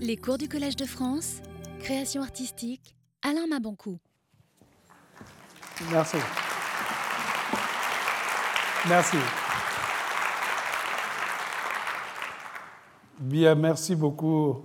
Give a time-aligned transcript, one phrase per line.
[0.00, 1.40] Les cours du Collège de France,
[1.80, 3.98] création artistique, Alain Maboncou.
[5.90, 6.18] Merci.
[8.88, 9.16] Merci.
[13.18, 14.60] Bien, merci beaucoup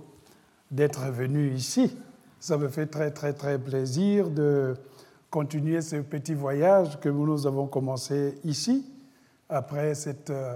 [0.70, 1.96] d'être venu ici.
[2.38, 4.76] Ça me fait très, très, très plaisir de
[5.30, 8.86] continuer ce petit voyage que nous avons commencé ici,
[9.48, 10.54] après cette euh,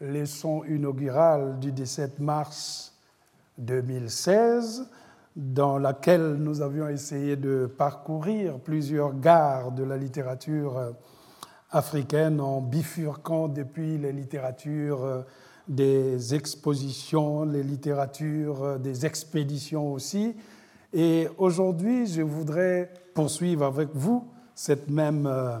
[0.00, 2.91] leçon inaugurale du 17 mars
[3.58, 4.88] 2016,
[5.36, 10.90] dans laquelle nous avions essayé de parcourir plusieurs gares de la littérature euh,
[11.70, 15.22] africaine en bifurquant depuis les littératures euh,
[15.68, 20.34] des expositions, les littératures des expéditions aussi.
[20.92, 25.56] Et aujourd'hui, je voudrais poursuivre avec vous cette même euh,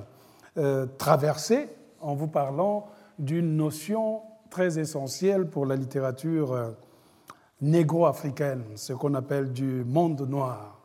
[0.58, 1.68] euh, traversée
[2.00, 2.86] en vous parlant
[3.18, 6.70] d'une notion très essentielle pour la littérature euh,
[7.62, 10.80] négro-africaine, ce qu'on appelle du monde noir.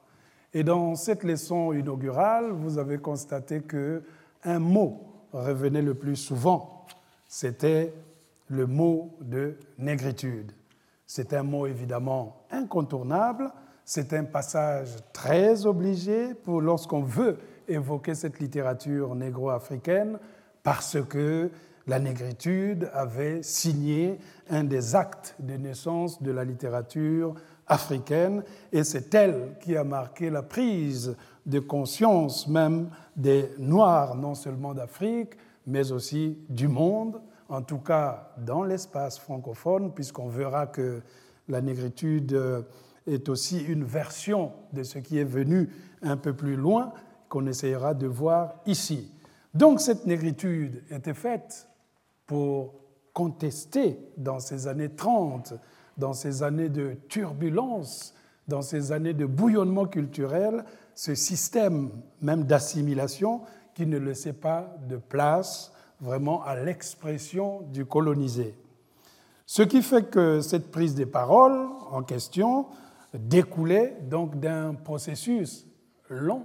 [0.53, 4.03] Et dans cette leçon inaugurale, vous avez constaté que
[4.43, 5.01] un mot
[5.33, 6.85] revenait le plus souvent,
[7.27, 7.93] c'était
[8.49, 10.53] le mot de négritude.
[11.05, 13.51] C'est un mot évidemment incontournable,
[13.83, 20.19] c'est un passage très obligé pour lorsqu'on veut évoquer cette littérature négro-africaine,
[20.63, 21.49] parce que
[21.87, 27.33] la négritude avait signé un des actes de naissance de la littérature
[27.65, 31.15] africaine, et c'est elle qui a marqué la prise
[31.45, 38.33] de conscience même des Noirs, non seulement d'Afrique, mais aussi du monde, en tout cas
[38.37, 41.01] dans l'espace francophone, puisqu'on verra que
[41.47, 42.65] la négritude
[43.05, 45.69] est aussi une version de ce qui est venu
[46.01, 46.91] un peu plus loin,
[47.29, 49.11] qu'on essayera de voir ici.
[49.53, 51.67] Donc cette négritude était faite
[52.27, 52.75] pour
[53.13, 55.55] contester dans ces années 30,
[55.97, 58.13] dans ces années de turbulence,
[58.47, 61.89] dans ces années de bouillonnement culturel, ce système
[62.21, 63.41] même d'assimilation
[63.73, 68.55] qui ne laissait pas de place vraiment à l'expression du colonisé.
[69.45, 72.67] Ce qui fait que cette prise des paroles en question
[73.13, 75.65] découlait donc d'un processus
[76.09, 76.43] long,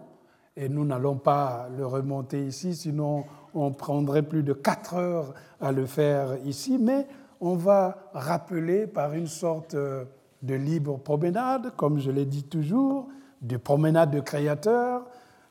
[0.56, 3.24] et nous n'allons pas le remonter ici, sinon
[3.54, 7.06] on prendrait plus de quatre heures à le faire ici, mais
[7.40, 13.08] on va rappeler par une sorte de libre promenade, comme je l'ai dit toujours,
[13.40, 15.04] de promenade de créateur,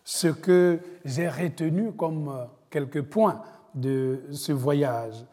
[0.03, 2.31] ce que j'ai retenu comme
[2.69, 3.41] quelques points
[3.75, 5.25] de ce voyage.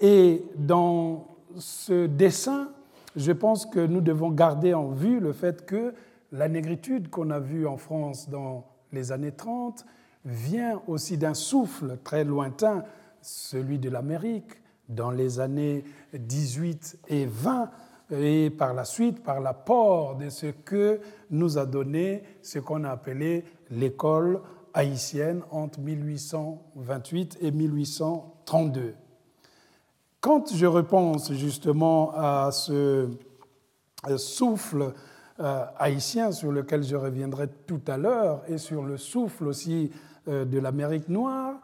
[0.00, 1.26] Et dans
[1.56, 2.68] ce dessin,
[3.16, 5.94] je pense que nous devons garder en vue le fait que
[6.32, 9.84] la négritude qu'on a vue en France dans les années 30
[10.24, 12.84] vient aussi d'un souffle très lointain,
[13.22, 17.70] celui de l'Amérique, dans les années 18 et 20,
[18.12, 21.00] et par la suite par l'apport de ce que
[21.30, 24.40] nous a donné ce qu'on a appelé l'école
[24.74, 28.94] haïtienne entre 1828 et 1832.
[30.20, 33.08] Quand je repense justement à ce
[34.16, 34.92] souffle
[35.38, 40.09] euh, haïtien sur lequel je reviendrai tout à l'heure et sur le souffle aussi euh,
[40.26, 41.54] de l'Amérique noire,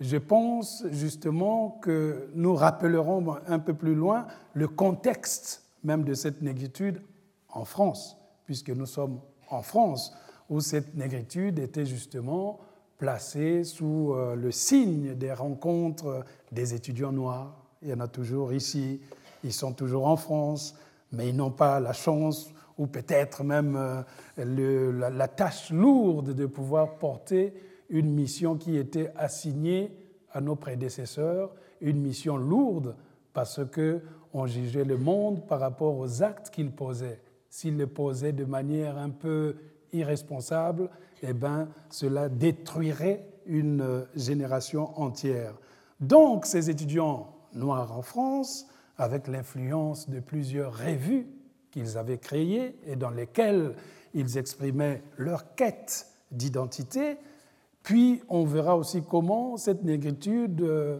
[0.00, 6.42] je pense justement que nous rappellerons un peu plus loin le contexte même de cette
[6.42, 7.00] négritude
[7.48, 10.14] en France, puisque nous sommes en France,
[10.50, 12.60] où cette négritude était justement
[12.98, 17.54] placée sous euh, le signe des rencontres des étudiants noirs.
[17.82, 19.00] Il y en a toujours ici,
[19.44, 20.74] ils sont toujours en France,
[21.12, 26.98] mais ils n'ont pas la chance ou peut-être même euh, la, tâche lourde de pouvoir
[26.98, 27.54] porter
[27.88, 29.92] une mission qui était assignée
[30.32, 32.96] à nos prédécesseurs, une mission lourde
[33.32, 34.02] parce que
[34.32, 37.20] on jugeait le monde par rapport aux actes qu'ils posaient.
[37.48, 39.56] S'ils le posaient de manière un peu
[39.92, 40.90] irresponsable,
[41.22, 45.54] eh ben, cela détruirait une génération entière.
[46.00, 48.66] Donc, ces étudiants noirs en France,
[48.98, 51.26] avec l'influence de plusieurs revues
[51.70, 53.74] qu'ils avaient créées et dans lesquelles
[54.14, 57.18] ils exprimaient leur quête d'identité.
[57.86, 60.98] Puis on verra aussi comment cette négritude euh,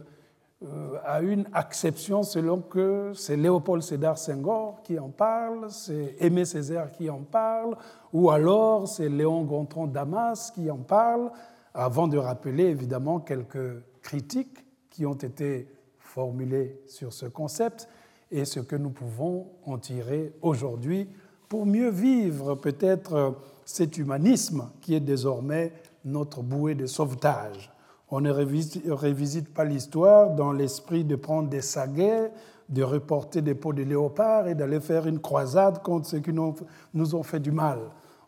[1.03, 6.93] a une acception selon que c'est Léopold Sédar Senghor qui en parle, c'est Aimé Césaire
[6.93, 7.75] qui en parle,
[8.13, 11.29] ou alors c'est Léon Gontran Damas qui en parle,
[11.73, 15.67] avant de rappeler évidemment quelques critiques qui ont été
[15.99, 17.89] formulé sur ce concept
[18.31, 21.09] et ce que nous pouvons en tirer aujourd'hui
[21.49, 23.35] pour mieux vivre peut-être
[23.65, 25.73] cet humanisme qui est désormais
[26.07, 27.71] notre bouée de sauvetage.
[28.09, 32.31] On ne révisite pas l'histoire dans l'esprit de prendre des saguets,
[32.69, 37.15] de reporter des peaux de léopard et d'aller faire une croisade contre ceux qui nous
[37.15, 37.79] ont fait du mal.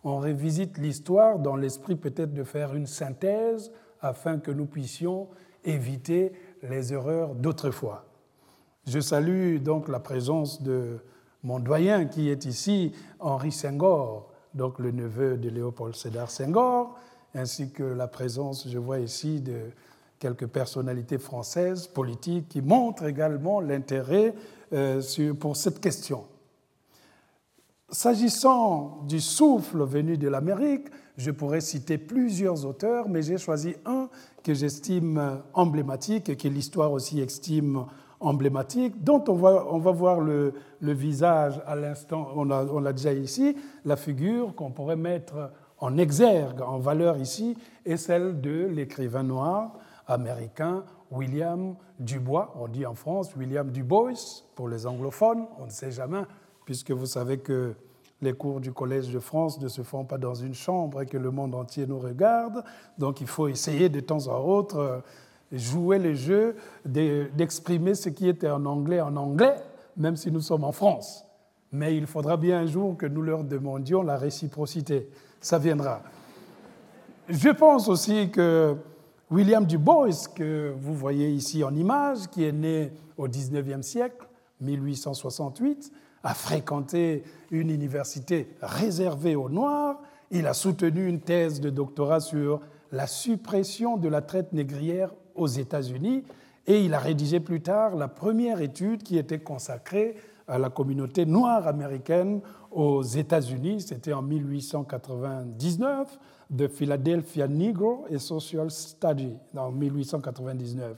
[0.04, 3.72] On révisite l'histoire dans l'esprit peut-être de faire une synthèse
[4.02, 5.28] afin que nous puissions
[5.64, 6.34] éviter
[6.64, 8.06] les erreurs d'autrefois.
[8.86, 11.00] Je salue donc la présence de
[11.44, 16.98] mon doyen qui est ici, Henri Senghor, donc le neveu de Léopold Sédar Senghor,
[17.36, 19.72] ainsi que la présence, je vois ici, de
[20.20, 24.34] quelques personnalités françaises, politiques, qui montrent également l'intérêt
[24.74, 25.02] euh,
[25.40, 26.26] pour cette question.
[27.90, 30.88] S'agissant du souffle venu de l'Amérique,
[31.18, 34.10] je pourrais citer plusieurs auteurs, mais j'ai choisi un
[34.44, 37.86] que j'estime emblématique et que l'histoire aussi estime
[38.20, 39.34] emblématique, dont on
[39.80, 42.44] va, voir le, visage à l'instant, on
[42.80, 43.56] l'a déjà ici,
[43.86, 49.74] la figure qu'on pourrait mettre en exergue, en valeur ici, est celle de l'écrivain noir
[50.08, 54.14] américain William Dubois, on dit en France William Dubois
[54.56, 56.24] pour les anglophones, on ne sait jamais,
[56.66, 57.74] puisque vous savez que
[58.22, 61.18] les cours du Collège de France ne se font pas dans une chambre et que
[61.18, 62.64] le monde entier nous regarde,
[62.98, 65.00] donc il faut essayer de temps en autre euh,
[65.52, 66.56] jouer le jeu
[66.86, 69.56] d'exprimer ce qui était en anglais en anglais,
[69.98, 71.26] même si nous sommes en France.
[71.72, 75.10] Mais il faudra bien un jour que nous leur demandions la réciprocité.
[75.42, 76.02] Ça viendra.
[77.30, 78.76] Je pense aussi que
[79.32, 84.28] William Du Bois, que vous voyez ici en image, qui est né au XIXe siècle,
[84.62, 85.92] 1868,
[86.24, 90.02] a fréquenté une université réservée aux Noirs.
[90.32, 92.60] Il a soutenu une thèse de doctorat sur
[92.92, 96.24] la suppression de la traite négrière aux États-Unis
[96.68, 101.26] et il a rédigé plus tard la première étude qui était consacrée à la communauté
[101.26, 103.81] noire américaine aux États-Unis.
[103.81, 106.19] C'était en 1899
[106.50, 110.98] de Philadelphia Negro et Social Study en 1899.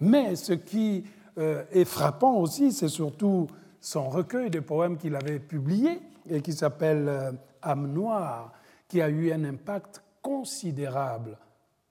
[0.00, 1.04] Mais ce qui
[1.38, 3.46] euh, est frappant aussi, c'est surtout
[3.80, 7.32] son recueil de poèmes qu'il avait publié et qui s'appelle euh,
[7.62, 8.52] Âme noire,
[8.88, 11.38] qui a eu un impact considérable.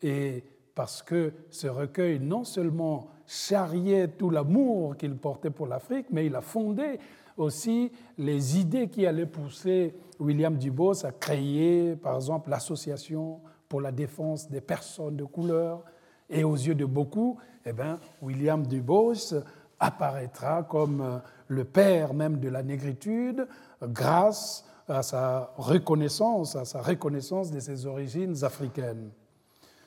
[0.01, 0.43] Et
[0.75, 6.35] parce que ce recueil non seulement charriait tout l'amour qu'il portait pour l'Afrique, mais il
[6.35, 6.99] a fondé
[7.37, 13.91] aussi les idées qui allaient pousser William Dubos à créer, par exemple, l'association pour la
[13.91, 15.83] défense des personnes de couleur.
[16.29, 19.35] Et aux yeux de beaucoup, eh bien, William Dubos
[19.79, 23.47] apparaîtra comme le père même de la négritude
[23.81, 29.11] grâce à sa reconnaissance, à sa reconnaissance de ses origines africaines.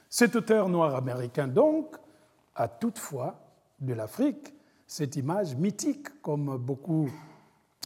[0.09, 1.97] Cet auteur noir américain, donc,
[2.55, 3.41] a toutefois
[3.81, 4.55] de l'Afrique
[4.87, 7.11] cette image mythique, comme beaucoup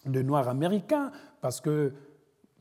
[0.07, 1.11] de Noirs américains,
[1.41, 1.93] parce que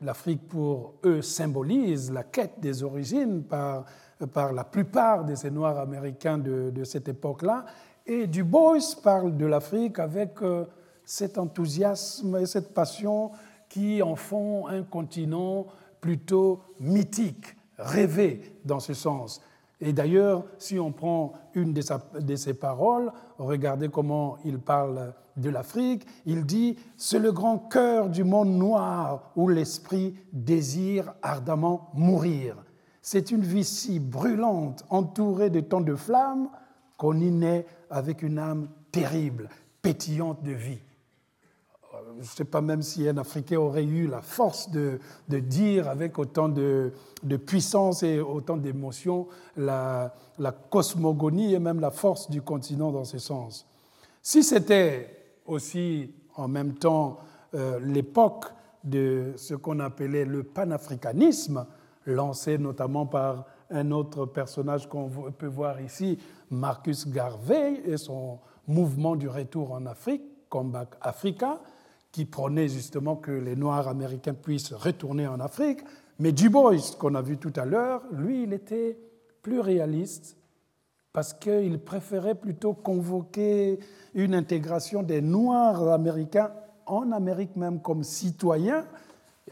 [0.02, 3.86] l'Afrique, pour eux, symbolise la quête des origines par,
[4.34, 7.66] par la plupart de ces Noirs américains de, de cette époque-là.
[8.06, 10.66] Et Du Bois parle de l'Afrique avec euh,
[11.04, 13.32] cet enthousiasme et cette passion
[13.70, 15.68] qui en font un continent
[16.00, 19.42] plutôt mythique, rêvé dans ce sens.
[19.80, 26.08] Et d'ailleurs, si on prend une de, ses paroles, regardez comment il parle de l'Afrique,
[26.26, 32.56] il dit C'est le grand cœur du monde noir où l'esprit désire ardemment mourir.
[33.04, 36.50] C'est une vie si brûlante, entourée de tant de flammes,
[36.98, 39.50] qu'on y naît avec une âme terrible,
[39.84, 40.80] pétillante de vie
[42.16, 46.18] je ne sais pas même si un Africain aurait eu la force de, dire avec
[46.18, 46.92] autant de,
[47.46, 50.14] puissance et autant d'émotion la,
[50.70, 53.68] cosmogonie et même la force du continent dans ce sens.
[54.22, 55.10] Si c'était
[55.46, 57.20] aussi en même temps
[57.56, 58.46] euh, l'époque
[58.84, 61.66] de ce qu'on appelait le panafricanisme,
[62.06, 66.18] lancé notamment par un autre personnage qu'on peut voir ici,
[66.50, 71.60] Marcus Garvey, et son mouvement du retour en Afrique, Comeback Africa,
[72.18, 75.82] qui prônait justement que les Noirs américains puissent retourner en Afrique.
[76.18, 78.98] Mais Du Bois, qu'on a vu tout à l'heure, lui, il était
[79.44, 80.36] plus réaliste
[81.14, 83.78] parce qu'il préférait plutôt convoquer
[84.16, 86.54] une intégration des Noirs américains
[86.88, 88.84] en Amérique même comme citoyens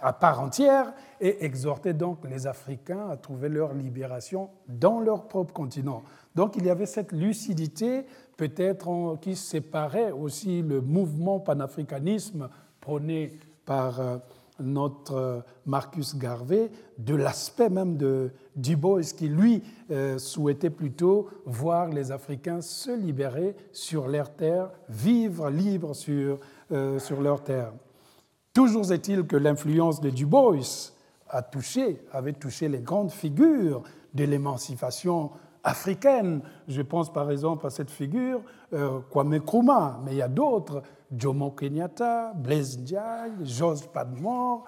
[0.01, 0.91] à part entière
[1.21, 6.03] et exhorter donc les Africains à trouver leur libération dans leur propre continent.
[6.33, 8.05] Donc il y avait cette lucidité
[8.37, 12.49] peut-être qui séparait aussi le mouvement panafricanisme
[12.81, 14.17] prôné par euh,
[14.59, 21.29] notre euh, Marcus Garvey de l'aspect même de Du Bois qui lui euh, souhaitait plutôt
[21.45, 26.39] voir les Africains se libérer sur leur terre, vivre libres sur,
[26.99, 27.73] sur leur terre.
[28.53, 30.55] Toujours est-il que l'influence de Du Bois
[31.29, 35.31] a touché, avait touché les grandes figures de l'émancipation
[35.65, 36.41] africaines.
[36.67, 38.41] Je pense par exemple à cette figure,
[38.71, 40.83] euh, Kwame Nkrumah, mais il y a d'autres,
[41.15, 44.63] Jomo Kenyatta, Blaise Ndiaye, George Padmore,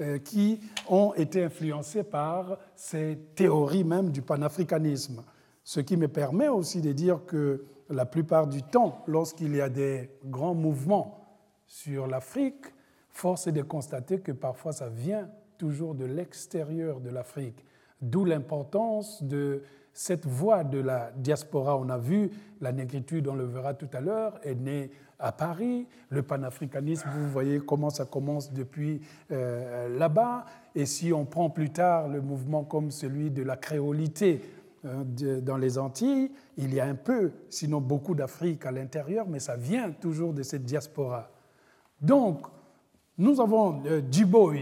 [0.00, 5.24] euh, qui ont été influencés par ces théories même du panafricanisme.
[5.64, 9.68] Ce qui me permet aussi de dire que la plupart du temps, lorsqu'il y a
[9.68, 11.18] des grands mouvements
[11.66, 12.66] sur l'Afrique,
[13.10, 17.64] force est de constater que parfois ça vient toujours de l'extérieur de l'Afrique.
[18.00, 21.76] D'où l'importance de cette voie de la diaspora.
[21.76, 22.30] On a vu
[22.60, 25.86] la négritude, on le verra tout à l'heure, est née à Paris.
[26.10, 30.44] Le panafricanisme, vous voyez comment ça commence depuis euh, là-bas.
[30.74, 34.42] Et si on prend plus tard le mouvement comme celui de la créolité
[34.84, 39.38] euh, dans les Antilles, il y a un peu, sinon beaucoup d'Afrique à l'intérieur, mais
[39.38, 41.30] ça vient toujours de cette diaspora.
[42.00, 42.46] Donc,
[43.18, 44.54] nous avons euh, Du Bois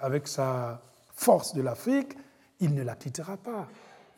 [0.00, 0.80] avec sa
[1.14, 2.16] force de l'Afrique,
[2.60, 3.66] il ne la quittera pas.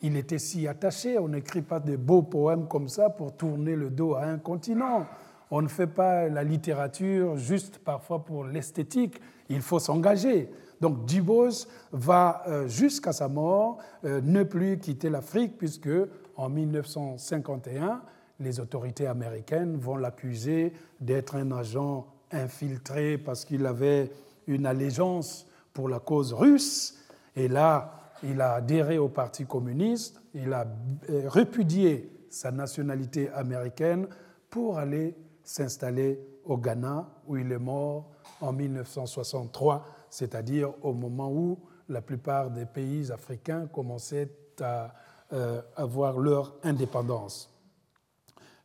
[0.01, 3.89] Il était si attaché, on n'écrit pas de beaux poèmes comme ça pour tourner le
[3.89, 5.05] dos à un continent.
[5.49, 10.49] On ne fait pas la littérature juste parfois pour l'esthétique, il faut s'engager.
[10.81, 15.89] Donc Dubos va euh, jusqu'à sa mort euh, ne plus quitter l'Afrique puisque
[16.35, 18.01] en 1951,
[18.39, 24.11] les autorités américaines vont l'accuser d'être un agent infiltré parce qu'il avait
[24.45, 26.99] une allégeance pour la cause russe.
[27.35, 30.65] Et là, il a adhéré au Parti communiste, il a
[31.09, 34.07] euh, répudié sa nationalité américaine
[34.49, 41.59] pour aller s'installer au Ghana, où il est mort en 1963, c'est-à-dire au moment où
[41.89, 44.29] la plupart des pays africains commençaient
[44.61, 44.93] à
[45.33, 47.49] euh, avoir leur indépendance.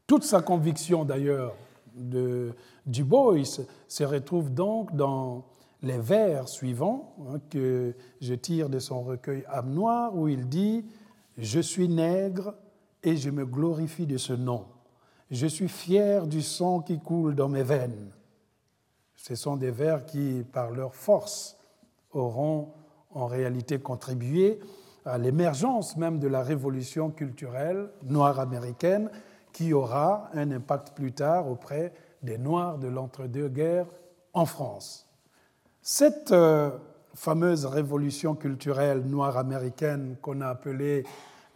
[0.07, 1.55] Toute sa conviction, d'ailleurs,
[1.95, 2.53] de
[2.87, 3.35] Du Bois
[3.89, 5.45] se retrouve donc dans
[5.83, 10.85] les vers suivants hein, que je tire de son recueil Âme noire, où il dit
[11.37, 12.55] Je suis nègre
[13.03, 14.67] et je me glorifie de ce nom.
[15.31, 18.13] Je suis fier du sang qui coule dans mes veines.
[19.17, 21.57] Ce sont des vers qui, par leur force,
[22.13, 22.73] auront
[23.11, 24.61] en réalité contribué
[25.05, 29.11] à l'émergence même de la révolution culturelle noire américaine
[29.53, 33.89] qui aura un impact plus tard auprès des Noirs de l'entre-deux-guerres
[34.33, 35.12] en France.
[35.85, 36.71] Cette euh,
[37.13, 41.03] fameuse révolution culturelle noire américaine qu'on a appelée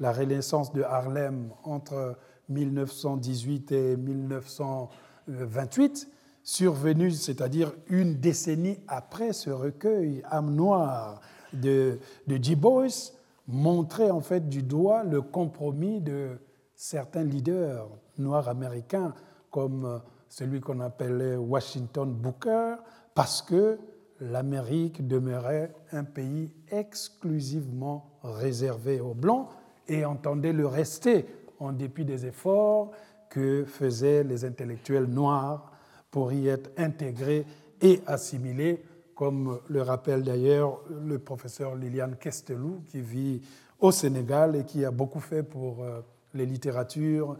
[0.00, 2.16] la Renaissance de Harlem entre
[2.48, 6.10] 1918 et 1928,
[6.42, 11.20] survenue, c'est-à-dire une décennie après ce recueil Âme noire
[11.52, 12.56] de, de G.
[12.56, 13.14] Boyce,
[13.46, 16.30] montrait en fait du doigt le compromis de
[16.74, 19.14] certains leaders noirs américains,
[19.52, 22.74] comme celui qu'on appelait Washington Booker,
[23.14, 23.78] parce que
[24.20, 29.48] l'Amérique demeurait un pays exclusivement réservé aux Blancs
[29.88, 31.26] et entendait le rester
[31.58, 32.90] en dépit des efforts
[33.30, 35.72] que faisaient les intellectuels noirs
[36.10, 37.44] pour y être intégrés
[37.80, 38.82] et assimilés,
[39.14, 43.42] comme le rappelle d'ailleurs le professeur Liliane Kestelou, qui vit
[43.80, 46.00] au Sénégal et qui a beaucoup fait pour euh,
[46.34, 47.36] les littératures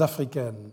[0.00, 0.70] africaines.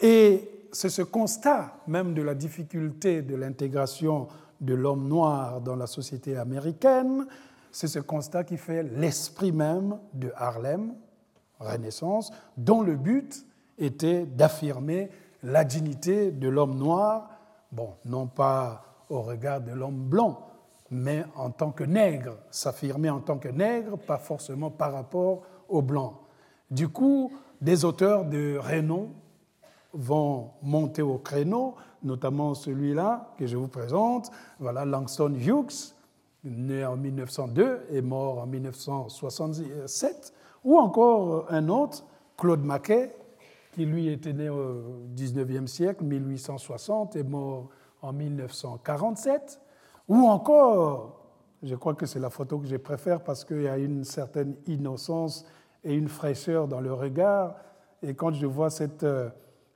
[0.00, 4.26] Et c'est ce constat même de la difficulté de l'intégration
[4.62, 7.26] de l'homme noir dans la société américaine,
[7.70, 10.94] c'est ce constat qui fait l'esprit même de Harlem,
[11.58, 13.44] Renaissance, dont le but
[13.78, 15.10] était d'affirmer
[15.42, 17.28] la dignité de l'homme noir,
[17.70, 20.48] bon, non pas au regard de l'homme blanc,
[20.90, 25.82] mais en tant que nègre, s'affirmer en tant que nègre, pas forcément par rapport au
[25.82, 26.20] blanc.
[26.70, 29.10] Du coup, des auteurs de renom
[29.92, 34.30] vont monter au créneau, notamment celui-là que je vous présente.
[34.58, 35.94] Voilà Langston Hughes,
[36.44, 40.32] né en 1902 et mort en 1967,
[40.64, 42.04] ou encore un autre,
[42.36, 43.14] Claude Maquet,
[43.72, 44.82] qui lui était né au
[45.16, 47.68] 19e siècle, 1860, et mort
[48.02, 49.60] en 1947,
[50.08, 51.20] ou encore,
[51.62, 54.56] je crois que c'est la photo que je préfère parce qu'il y a une certaine
[54.66, 55.44] innocence
[55.84, 57.54] et une fraîcheur dans le regard,
[58.02, 59.30] et quand je vois cette euh,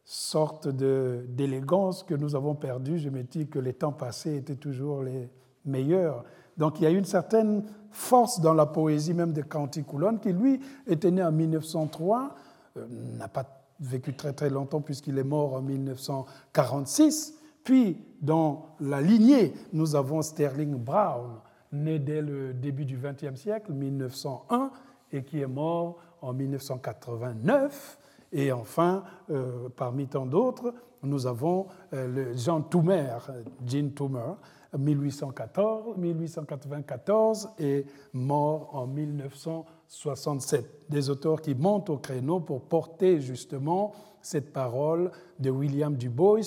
[0.07, 2.97] sorte d'élégance que nous avons perdue.
[2.99, 5.29] Je me dis que les temps passés étaient toujours les
[5.65, 6.25] meilleurs.
[6.57, 10.61] Donc il y a une certaine force dans la poésie même de Canticoulon, qui lui
[10.87, 12.35] était né en 1903,
[12.77, 12.87] euh,
[13.19, 13.45] n'a pas
[13.81, 17.35] vécu très très longtemps puisqu'il est mort en 1946.
[17.65, 21.41] Puis dans la lignée, nous avons Sterling Brown,
[21.73, 24.71] né dès le début du XXe siècle, 1901,
[25.11, 27.99] et qui est mort en 1989.
[28.37, 33.31] Et enfin, euh, parmi tant d'autres, nous avons euh, Jean Toomer,
[33.66, 34.37] Jean Toomer,
[34.76, 40.85] 1814, 1894 et mort en 1967.
[40.90, 46.40] Des auteurs qui montent au créneau pour porter justement cette parole de William Du Bois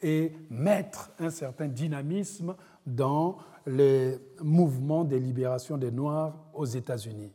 [0.00, 2.54] et mettre un certain dynamisme
[2.86, 7.32] dans les mouvements de libération des Noirs aux États-Unis.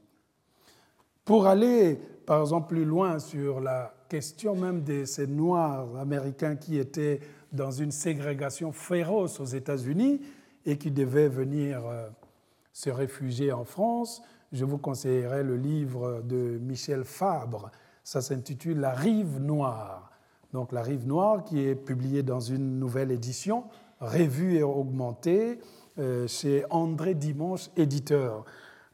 [1.25, 6.77] Pour aller, par exemple, plus loin sur la question même de ces Noirs américains qui
[6.77, 7.19] étaient
[7.51, 10.21] dans une ségrégation féroce aux États-Unis
[10.65, 12.09] et qui devaient venir euh,
[12.73, 14.21] se réfugier en France,
[14.51, 17.71] je vous conseillerais le livre de Michel Fabre.
[18.03, 20.11] Ça s'intitule La rive noire.
[20.53, 23.65] Donc La rive noire qui est publiée dans une nouvelle édition,
[23.99, 25.59] revue et augmentée
[25.99, 28.45] euh, chez André Dimanche, éditeur.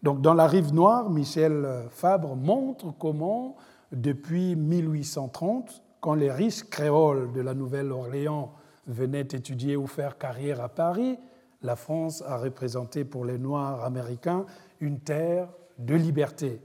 [0.02, 3.56] Donc dans La rive noire, Michel Fabre montre comment,
[3.94, 8.52] depuis 1830, quand les riches créoles de la Nouvelle-Orléans
[8.88, 11.18] venaient étudier ou faire carrière à Paris,
[11.62, 14.46] la France a représenté pour les Noirs américains
[14.82, 15.48] une terre
[15.78, 16.60] de liberté.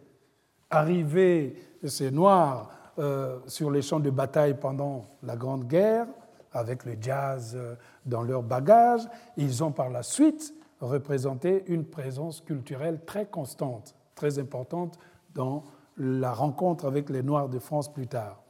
[0.71, 1.55] Arrivés
[1.85, 6.07] ces Noirs euh, sur les champs de bataille pendant la Grande Guerre,
[6.53, 9.03] avec le jazz euh, dans leur bagage,
[9.37, 14.99] ils ont par la suite représenté une présence culturelle très constante, très importante
[15.35, 15.63] dans
[15.99, 18.43] la rencontre avec les Noirs de France plus tard.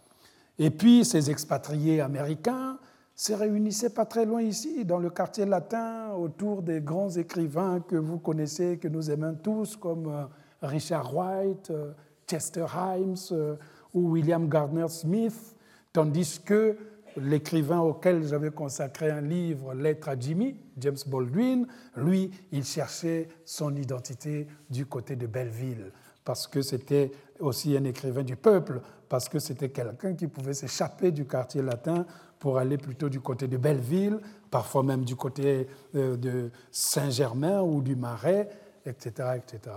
[0.59, 2.79] Et puis ces expatriés américains
[3.15, 7.97] se réunissaient pas très loin ici, dans le quartier latin, autour des grands écrivains que
[7.97, 10.25] vous connaissez, que nous aimons tous, comme euh,
[10.63, 11.93] Richard White, euh,
[12.29, 13.57] Chester Himes euh,
[13.93, 15.57] ou William Gardner Smith,
[15.93, 16.77] tandis que
[17.17, 23.75] l'écrivain auquel j'avais consacré un livre, Lettre à Jimmy, James Baldwin, lui, il cherchait son
[23.75, 25.91] identité du côté de Belleville,
[26.29, 31.11] parce que c'était aussi un écrivain du peuple, parce que c'était quelqu'un qui pouvait s'échapper
[31.11, 32.05] du quartier latin
[32.39, 34.21] pour aller plutôt du côté de Belleville,
[34.51, 38.51] parfois même du côté euh, de Saint-Germain ou du Marais,
[38.85, 39.77] etc., etc.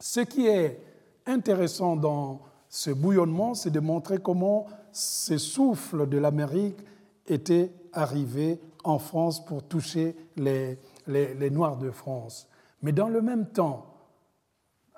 [0.00, 0.80] Ce qui est
[1.26, 2.40] intéressant dans
[2.70, 6.78] ce bouillonnement, c'est de montrer comment ce souffle de l'Amérique
[7.26, 12.48] était arrivé en France pour toucher les, les, les Noirs de France.
[12.80, 13.91] Mais dans le même temps,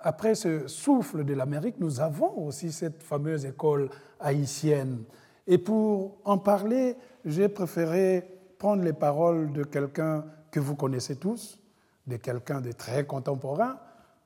[0.04, 3.88] après ce souffle de l'Amérique, nous avons aussi cette fameuse école
[4.20, 5.02] haïtienne.
[5.46, 8.22] Et pour en parler, j'ai préféré
[8.58, 11.58] prendre les paroles de quelqu'un que vous connaissez tous,
[12.06, 13.78] de quelqu'un de très contemporain,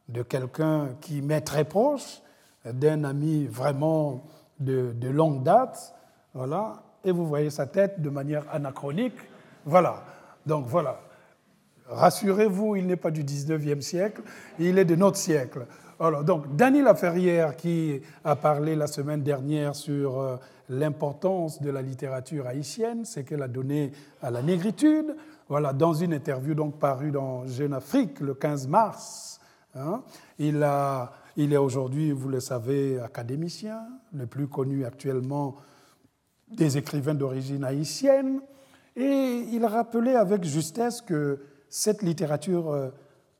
[0.08, 2.22] de quelqu'un qui m'est très proche,
[2.64, 4.24] d'un ami vraiment
[4.58, 5.94] de, longue date.
[6.34, 6.82] Voilà.
[7.04, 9.16] Et vous voyez sa tête de manière anachronique.
[9.64, 10.02] Voilà.
[10.44, 10.98] Donc voilà.
[11.88, 14.22] Rassurez-vous, il n'est pas du 19e siècle,
[14.58, 15.66] il est de notre siècle.
[16.00, 20.36] Alors, donc, Dany Laferrière, qui a parlé la semaine dernière sur euh,
[20.68, 25.16] l'importance de la littérature haïtienne, ce qu'elle a donné à la négritude,
[25.48, 29.40] voilà, dans une interview donc parue dans Jeune Afrique le 15 mars.
[29.74, 30.02] Hein,
[30.38, 33.80] il, a, il est aujourd'hui, vous le savez, académicien,
[34.12, 35.56] le plus connu actuellement
[36.50, 38.40] des écrivains d'origine haïtienne,
[38.94, 42.90] et il rappelait avec justesse que cette littérature euh,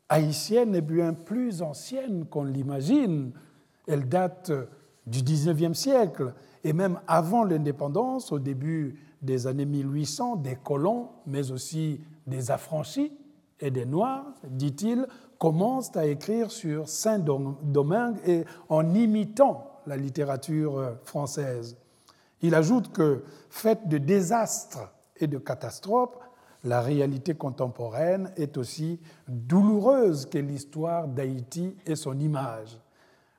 [0.09, 3.33] haïtienne est bien plus ancienne qu'on l'imagine.
[3.87, 4.53] Elle date
[5.07, 11.51] du 19e siècle et même avant l'indépendance, au début des années 1800, des colons, mais
[11.51, 13.13] aussi des affranchis
[13.61, 15.07] et des Noirs, dit-il,
[15.39, 21.77] commencent à écrire sur Saint-Domingue et en imitant la littérature euh, française.
[22.43, 26.17] Il ajoute que, faite de désastres et de catastrophes,
[26.65, 32.79] la réalité contemporaine est aussi douloureuse que l'histoire d'Haïti et son image.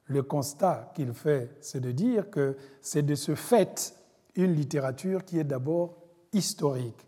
[0.05, 3.93] Le constat qu'il fait, c'est de dire que c'est de ce fait
[4.35, 5.97] une littérature qui est d'abord
[6.33, 7.05] historique.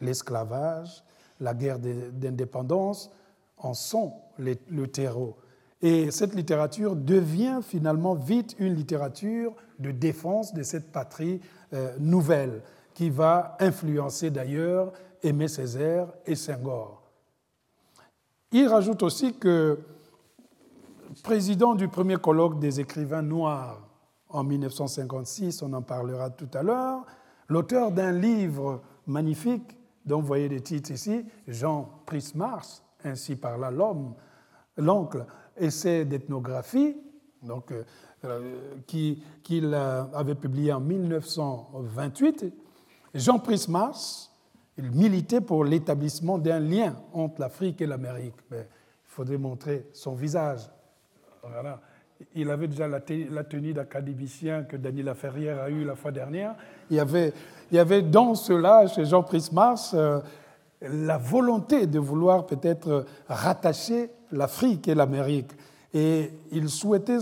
[0.00, 1.02] L'esclavage,
[1.40, 3.10] la guerre d'indépendance
[3.56, 5.36] en sont le terreau.
[5.84, 11.40] Et cette littérature devient finalement vite une littérature de défense de cette patrie
[11.74, 12.62] euh, nouvelle,
[12.94, 14.92] qui va influencer d'ailleurs
[15.24, 17.02] Aimé Césaire et Senghor.
[18.52, 19.80] Il rajoute aussi que,
[21.22, 23.80] président du premier colloque des écrivains noirs
[24.28, 27.06] en 1956, on en parlera tout à l'heure,
[27.48, 33.70] l'auteur d'un livre magnifique, dont vous voyez des titres ici, Jean Prismars, ainsi par là
[33.70, 34.14] l'homme,
[34.76, 35.24] l'oncle,
[35.56, 36.96] essai d'ethnographie,
[37.42, 38.52] donc euh,
[39.42, 42.44] qu'il avait publié en 1928.
[43.14, 44.30] Jean Prismars
[44.78, 48.34] il militait pour l'établissement d'un lien entre l'Afrique et l'Amérique.
[48.50, 50.68] Mais il faudrait montrer son visage.
[51.42, 51.80] Voilà.
[52.34, 56.54] Il avait déjà la, tenue d'académicien que Daniela Ferrière a eue la fois dernière.
[56.90, 57.32] Il y avait,
[57.70, 60.20] il y avait dans cela, chez Jean Prismas, euh,
[60.80, 65.52] la volonté de vouloir peut-être rattacher l'Afrique et l'Amérique.
[65.92, 67.18] Et il souhaitait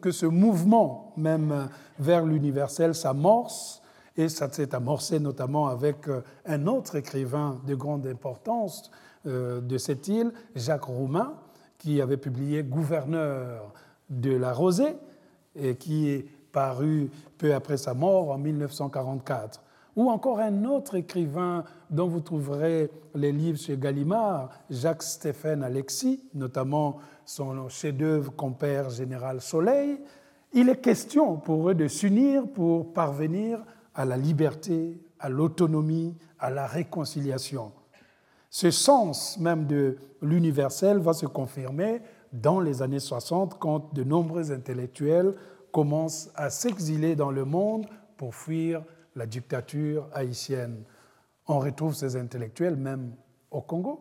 [0.00, 3.82] que ce mouvement, même vers l'universel, s'amorce.
[4.16, 8.90] Et ça s'est amorcé notamment avec euh, un autre écrivain de grande importance
[9.26, 11.34] euh, de cette île, Jacques Roumain,
[11.78, 13.72] qui avait publié Gouverneur
[14.08, 14.96] de la Rosée
[15.56, 19.60] et qui est paru peu après sa mort en 1944
[19.96, 26.98] ou encore un autre écrivain dont vous trouverez les livres chez Gallimard, Jacques-Stéphane Alexis, notamment
[27.24, 29.98] son chef-d'œuvre Compère général Soleil.
[30.52, 33.60] Il est question pour eux de s'unir pour parvenir
[33.94, 37.72] à la liberté, à l'autonomie, à la réconciliation.
[38.50, 42.02] Ce sens même de l'universel va se confirmer
[42.32, 45.34] dans les années 60 quand de nombreux intellectuels
[45.72, 48.82] commencent à s'exiler dans le monde pour fuir
[49.16, 50.82] la dictature haïtienne.
[51.46, 53.14] On retrouve ces intellectuels même
[53.50, 54.00] au Congo,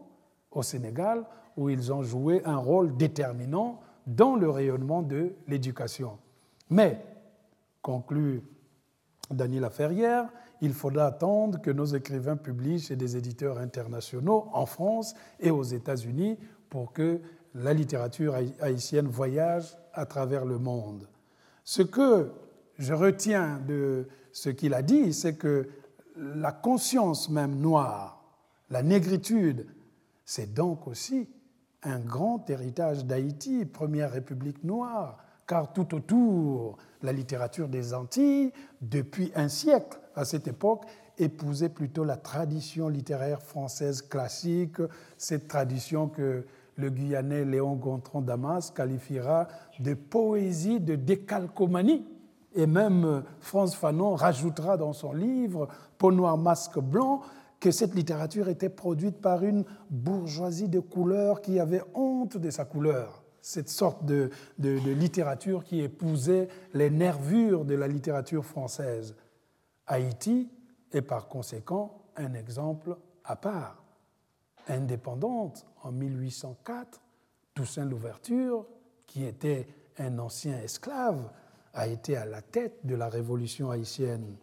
[0.52, 1.24] au Sénégal,
[1.58, 6.18] où ils ont joué un rôle déterminant dans le rayonnement de l'éducation.
[6.70, 7.04] Mais,
[7.82, 8.44] conclut
[9.32, 10.30] Daniela Ferrière,
[10.62, 15.64] il faudra attendre que nos écrivains publient chez des éditeurs internationaux en France et aux
[15.64, 16.38] États-Unis
[16.70, 17.20] pour que
[17.56, 21.08] la littérature haïtienne voyage à travers le monde.
[21.64, 22.32] Ce que
[22.78, 25.70] je retiens de ce qu'il a dit, c'est que
[26.16, 28.24] la conscience même noire,
[28.70, 29.68] la négritude,
[30.26, 31.30] c'est donc aussi
[31.84, 38.52] un grand héritage d'Haïti, première république noire, car tout autour, la littérature des Antilles,
[38.82, 40.86] depuis un siècle à cette époque,
[41.18, 44.78] épousait plutôt la tradition littéraire française classique,
[45.18, 49.48] cette tradition que le Guyanais Léon Gontran Damas qualifiera
[49.80, 52.06] de poésie de décalcomanie
[52.56, 57.22] et même France Fanon rajoutera dans son livre Peau noire, masque blanc
[57.60, 62.66] que cette littérature était produite par une bourgeoisie de couleur qui avait honte de sa
[62.66, 63.23] couleur.
[63.46, 69.18] Cette sorte de, littérature qui épousait les nervures de la littérature française.
[69.86, 70.50] Haïti
[70.94, 73.84] est par conséquent un exemple à part.
[74.70, 77.02] Indépendante en 1804,
[77.54, 78.66] Toussaint Louverture,
[79.08, 81.30] qui était un ancien esclave,
[81.74, 84.38] a été à la tête de la révolution haïtienne.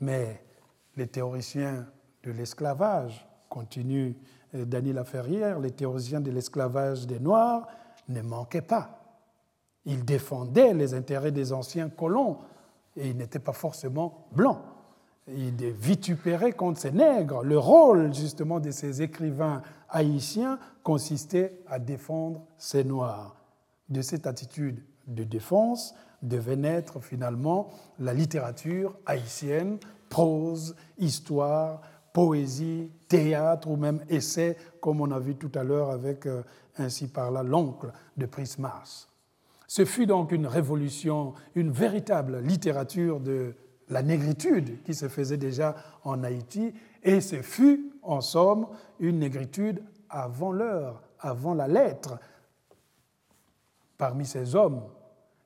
[0.00, 0.44] Mais
[0.96, 1.86] les théoriciens
[2.24, 4.16] de l'esclavage, continue
[4.54, 7.66] euh, Daniel Laferrière, les théoriciens de l'esclavage des Noirs
[8.08, 8.98] ne manquaient pas.
[9.84, 12.38] Ils défendaient les intérêts des anciens colons
[12.96, 14.60] et ils n'étaient pas forcément blancs.
[15.28, 17.42] Ils vitupéraient contre ces nègres.
[17.42, 23.36] Le rôle justement de ces écrivains haïtiens consistait à défendre ces Noirs.
[23.88, 31.80] De cette attitude de défense devait naître finalement la littérature haïtienne, prose, histoire,
[32.12, 36.42] poésie, théâtre ou même essai, comme on a vu tout à l'heure avec euh,
[36.76, 39.08] ainsi par là l'oncle de Prismas.
[39.66, 43.54] Ce fut donc une révolution, une véritable littérature de
[43.88, 48.66] la négritude qui se faisait déjà en Haïti, et ce fut, en somme,
[49.00, 52.18] une négritude avant l'heure, avant la lettre.
[53.96, 54.82] Parmi ces hommes,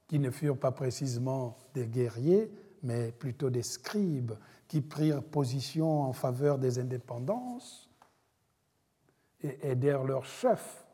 [0.09, 2.51] qui ne furent pas précisément des guerriers,
[2.83, 4.33] mais plutôt des scribes
[4.69, 7.91] qui prirent position en faveur des indépendances
[9.43, 10.87] et aidèrent leurs chefs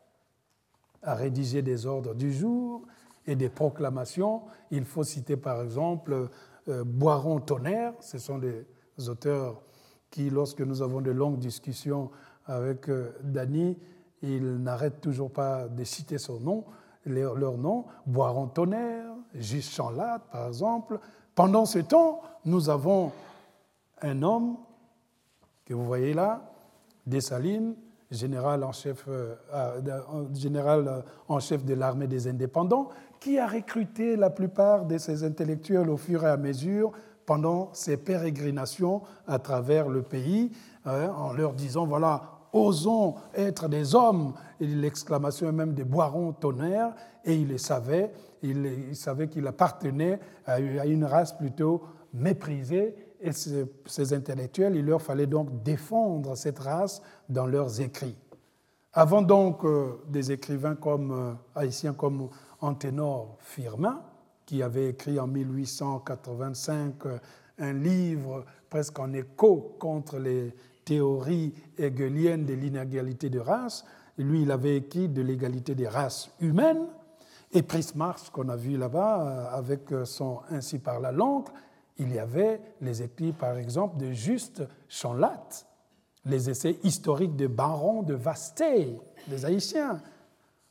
[1.01, 2.85] à rédiger des ordres du jour
[3.25, 4.43] et des proclamations.
[4.71, 6.29] Il faut citer par exemple
[6.67, 8.65] euh, Boiron-Tonnerre, ce sont des
[9.07, 9.61] auteurs
[10.09, 12.11] qui, lorsque nous avons de longues discussions
[12.45, 13.77] avec euh, Dany,
[14.21, 16.63] ils n'arrêtent toujours pas de citer son nom,
[17.05, 20.99] leur, leur nom, Boiron-Tonnerre, Juste Chanlat, par exemple.
[21.35, 23.11] Pendant ce temps, nous avons
[24.03, 24.57] un homme
[25.65, 26.51] que vous voyez là,
[27.07, 27.75] Dessalines,
[28.11, 29.35] général en chef, euh,
[30.33, 32.89] général en chef de l'armée des indépendants,
[33.19, 36.91] qui a recruté la plupart de ces intellectuels au fur et à mesure
[37.25, 40.51] pendant ses pérégrinations à travers le pays,
[40.85, 44.33] hein, en leur disant, voilà, osons être des hommes.
[44.59, 48.11] L'exclamation même de Boiron tonnerre, et il le savait,
[48.41, 51.81] il, savait qu'il appartenait à une race plutôt
[52.13, 58.17] méprisée, et ces, intellectuels, il leur fallait donc défendre cette race dans leurs écrits.
[58.91, 64.01] Avant donc euh, des écrivains comme, euh, haïtiens comme Anténor Firmin,
[64.45, 67.17] qui avait écrit en 1885 euh,
[67.59, 73.85] un livre presque en écho contre les, théorie hegelienne de l'inégalité de race.
[74.17, 76.87] Lui, il avait écrit de l'égalité des races humaines.
[77.51, 81.47] Et Prismars, qu'on a vu là-bas, avec son Ainsi par la langue,
[81.97, 85.47] il y avait les écrits, par exemple, de Juste Chanlat,
[86.25, 90.01] les essais historiques de Baron de Vasté, des Haïtiens.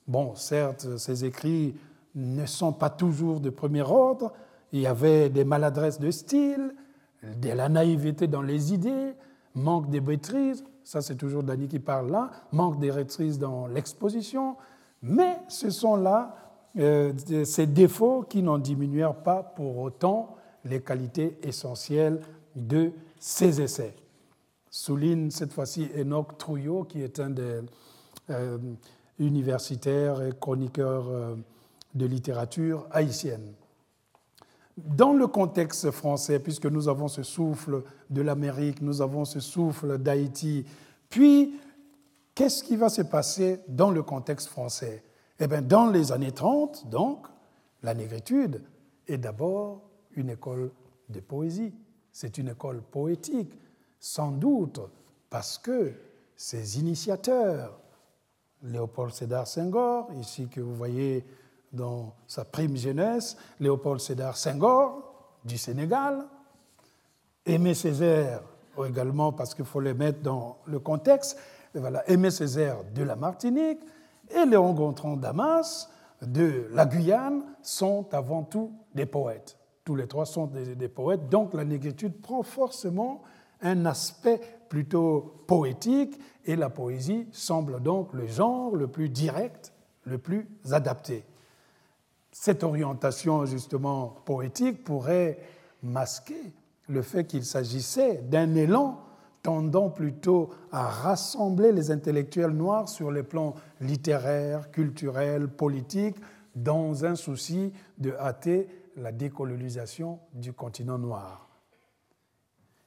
[0.07, 1.75] Bon, certes, ces écrits
[2.15, 4.33] ne sont pas toujours de premier ordre,
[4.73, 6.75] il y avait des maladresses de style,
[7.23, 9.15] de la naïveté dans les idées,
[9.55, 14.57] manque de maîtrise, ça c'est toujours Dany qui parle là, manque de maîtrise dans l'exposition,
[15.03, 16.37] mais ce sont là
[16.79, 17.13] euh,
[17.45, 22.21] ces défauts qui n'en diminuèrent pas pour autant les qualités essentielles
[22.55, 23.95] de ces essais.
[24.71, 27.61] Souligne cette fois-ci Enoch Trouillot, qui est un des
[28.31, 28.59] euh,
[29.19, 31.35] universitaires et chroniqueurs euh,
[31.95, 33.53] de littérature haïtienne.
[34.77, 39.99] Dans le contexte français, puisque nous avons ce souffle de l'Amérique, nous avons ce souffle
[39.99, 40.65] d'Haïti,
[41.11, 41.61] puis
[42.35, 45.05] qu'est-ce qui va se passer dans le contexte français?
[45.39, 47.27] Eh bien, dans les années 30, donc,
[47.83, 48.63] la négritude
[49.07, 49.83] est d'abord
[50.17, 50.71] une école
[51.09, 51.73] de poésie,
[52.13, 53.53] c'est une école poétique,
[53.99, 54.81] sans doute
[55.31, 55.93] parce que
[56.37, 57.79] ses initiateurs,
[58.63, 61.25] Léopold Sédar Senghor, ici que vous voyez
[61.73, 66.27] dans sa prime jeunesse, Léopold Sédar Senghor du Sénégal,
[67.45, 68.43] Aimé Césaire
[68.87, 71.39] également parce qu'il faut les mettre dans le contexte,
[71.75, 73.81] voilà, Aimé Césaire de la Martinique
[74.31, 79.57] et Léon Gontran Damas de la Guyane sont avant tout des poètes.
[79.85, 83.23] Tous les trois sont des, poètes, donc la négritude prend forcément
[83.63, 89.73] un aspect plutôt poétique et la poésie semble donc le genre le plus direct,
[90.05, 91.25] le plus adapté.
[92.31, 95.39] Cette orientation justement poétique pourrait
[95.83, 96.53] masquer
[96.89, 99.01] le fait qu'il s'agissait d'un élan
[99.43, 106.17] tendant plutôt à rassembler les intellectuels noirs sur les plans littéraires, culturels, politiques,
[106.55, 111.49] dans un souci de hâter la décolonisation du continent noir.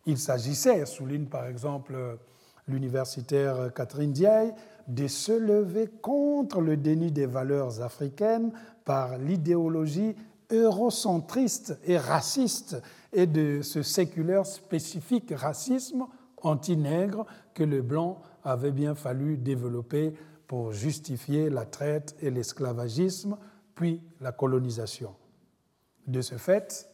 [0.06, 2.20] Il s'agissait, souligne par exemple
[2.68, 4.54] l'universitaire Catherine Diaye,
[4.88, 8.52] de se lever contre le déni des valeurs africaines
[8.84, 10.16] par l'idéologie
[10.52, 16.06] eurocentriste et raciste et de ce séculaire spécifique racisme
[16.44, 20.14] anti-nègre que le blanc avait bien fallu développer
[20.48, 23.38] pour justifier la traite et l'esclavagisme,
[23.74, 25.16] puis la colonisation.
[26.08, 26.90] De ce fait,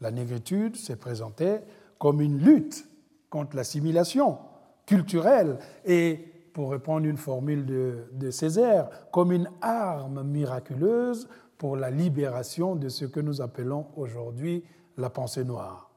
[0.00, 1.58] la négritude s'est présentée
[1.98, 2.88] comme une lutte
[3.30, 4.38] contre l'assimilation
[4.86, 12.74] culturelle et pour reprendre une formule de, Césaire, comme une arme miraculeuse pour la libération
[12.74, 14.64] de ce que nous appelons aujourd'hui
[14.96, 15.90] la pensée noire.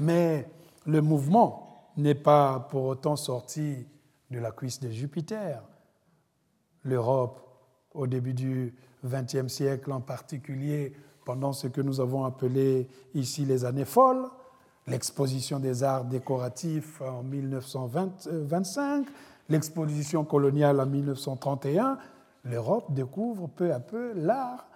[0.00, 0.48] Mais
[0.86, 3.86] le mouvement n'est pas pour autant sorti
[4.30, 5.62] de la cuisse de Jupiter.
[6.82, 7.40] L'Europe,
[7.92, 10.94] au début du XXe siècle en particulier,
[11.28, 14.24] pendant ce que nous avons appelé ici les années folles,
[14.86, 19.06] l'exposition des arts décoratifs en 1925,
[19.50, 21.98] l'exposition coloniale en 1931,
[22.44, 24.66] l'Europe découvre peu à peu l'art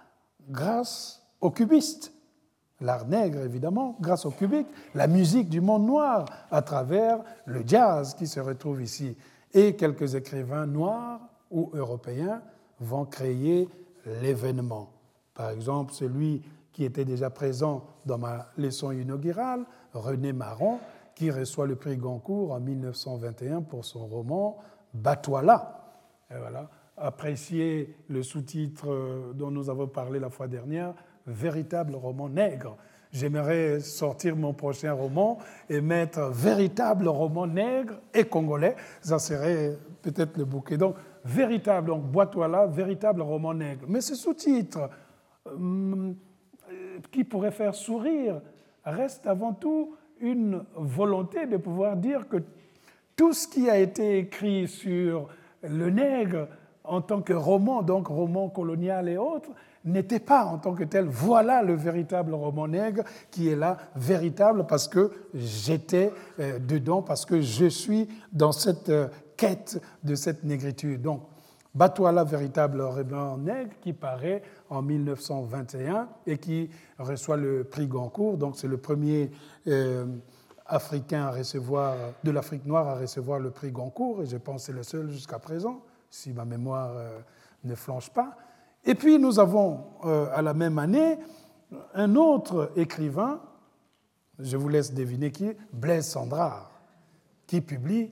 [0.47, 2.13] grâce aux cubistes.
[2.81, 8.13] L'art nègre, évidemment, grâce aux cubiques, la musique du monde noir à travers le jazz
[8.13, 9.17] qui se retrouve ici.
[9.55, 12.43] Et quelques écrivains noirs ou européens
[12.79, 13.67] vont créer
[14.21, 14.91] l'événement.
[15.33, 16.41] Par exemple, celui
[16.71, 20.79] qui était déjà présent dans ma leçon inaugurale, René Marron,
[21.15, 24.57] qui reçoit le prix Goncourt en 1921 pour son roman
[24.93, 25.83] Batouala.
[26.31, 26.69] Et voilà.
[26.97, 30.93] Appréciez le sous-titre euh, dont nous avons parlé la fois dernière,
[31.25, 32.75] Véritable roman nègre.
[33.11, 35.37] J'aimerais sortir mon prochain roman
[35.69, 38.75] et mettre Véritable roman nègre et congolais.
[39.01, 40.77] Ça serait peut-être le bouquet.
[40.77, 43.85] Donc, véritable, donc Boitoala, véritable roman nègre.
[43.87, 44.89] Mais ce sous-titre,
[47.11, 48.41] qui pourrait faire sourire,
[48.85, 52.37] reste avant tout une volonté de pouvoir dire que
[53.15, 55.27] tout ce qui a été écrit sur
[55.61, 56.47] le nègre
[56.83, 59.51] en tant que roman, donc roman colonial et autres,
[59.85, 61.05] n'était pas en tant que tel.
[61.05, 67.25] Voilà le véritable roman nègre qui est là, véritable parce que j'étais euh, dedans, parce
[67.25, 71.01] que je suis dans cette euh, quête de cette négritude.
[71.01, 71.23] Donc,
[71.75, 78.37] Batouala, véritable roman nègre, qui paraît en 1921 et qui reçoit le prix Goncourt.
[78.37, 79.31] Donc, c'est le premier.
[79.67, 80.05] Euh,
[80.65, 81.31] africain
[82.23, 85.09] de l'Afrique noire à recevoir le prix Goncourt, et je pense que c'est le seul
[85.11, 87.19] jusqu'à présent, si ma mémoire euh,
[87.63, 88.37] ne flanche pas.
[88.85, 91.17] Et puis nous avons euh, à la même année
[91.93, 93.41] un autre écrivain,
[94.39, 96.71] je vous laisse deviner qui Blaise Sandrard,
[97.47, 98.11] qui publie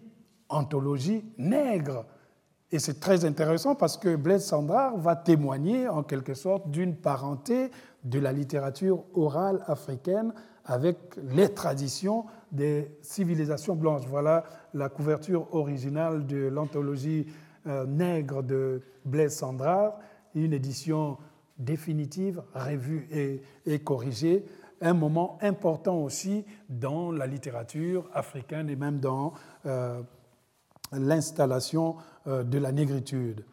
[0.50, 2.06] Anthologie nègre.
[2.71, 7.69] Et c'est très intéressant parce que Blaise Sandrard va témoigner en quelque sorte d'une parenté
[8.05, 10.34] de la littérature orale africaine
[10.65, 14.05] avec les traditions des civilisations blanches.
[14.07, 17.27] Voilà la couverture originale de l'anthologie
[17.67, 19.99] euh, nègre de Blaise Sandrard,
[20.34, 21.17] une édition
[21.57, 23.07] définitive, revue
[23.65, 24.45] et, corrigée,
[24.79, 29.34] un moment important aussi dans la littérature africaine et même dans
[29.65, 30.01] euh,
[30.91, 33.43] l'installation de la négritude.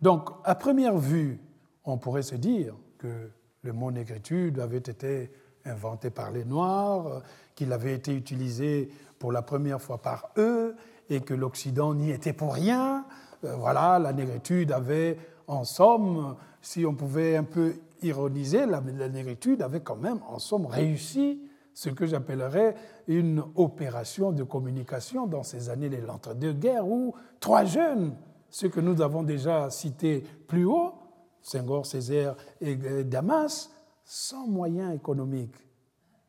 [0.00, 1.38] Donc, à première vue,
[1.84, 3.30] on pourrait se dire que
[3.62, 5.30] le mot négritude avait été
[5.64, 7.22] inventé par les Noirs,
[7.54, 10.74] qu'il avait été utilisé pour la première fois par eux
[11.08, 13.04] et que l'Occident n'y était pour rien.
[13.44, 19.62] Euh, voilà, la négritude avait, en somme, si on pouvait un peu ironiser, la, négritude
[19.62, 21.40] avait quand même, en somme, réussi
[21.74, 22.74] ce que j'appellerais
[23.06, 28.16] une opération de communication dans ces années de l'entre-deux-guerres où trois jeunes,
[28.50, 30.92] ceux que nous avons déjà cités plus haut,
[31.40, 33.70] Senghor, Césaire et Damas,
[34.04, 35.56] sans moyens économiques,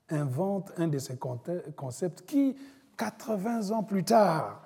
[0.09, 2.55] inventent un de ces concepts qui,
[2.97, 4.61] 80 ans plus tard,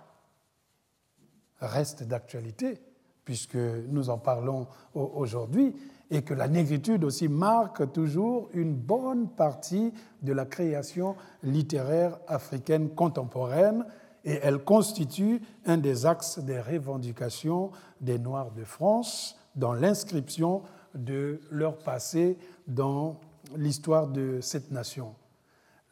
[1.60, 2.80] reste d'actualité,
[3.26, 5.76] puisque nous en parlons aujourd'hui,
[6.10, 12.89] et que la négritude aussi marque toujours une bonne partie de la création littéraire africaine
[12.89, 13.86] contemporaine,
[14.24, 20.63] et elle constitue un des axes des revendications des Noirs de France dans l'inscription
[20.96, 23.20] de leur passé dans
[23.56, 25.15] l'histoire de cette nation.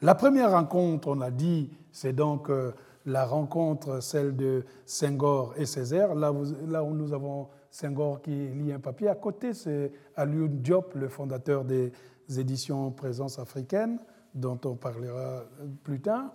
[0.02, 2.74] La première rencontre, on a dit, c'est donc euh,
[3.06, 6.16] la rencontre, celle de Senghor et Césaire.
[6.16, 6.34] Là,
[6.68, 11.10] là où nous avons Senghor qui lit un papier, à côté, c'est Alioune Diop, le
[11.10, 11.92] fondateur des
[12.38, 14.00] éditions Présence africaine,
[14.34, 15.44] dont on parlera
[15.84, 16.34] plus tard.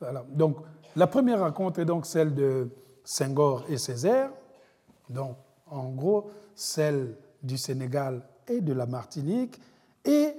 [0.00, 0.22] Voilà.
[0.28, 0.58] Donc,
[0.94, 2.68] la première rencontre est donc celle de
[3.04, 4.32] Senghor et Césaire.
[5.08, 9.58] Donc, en gros, celle du Sénégal et de la Martinique.
[10.04, 10.34] Et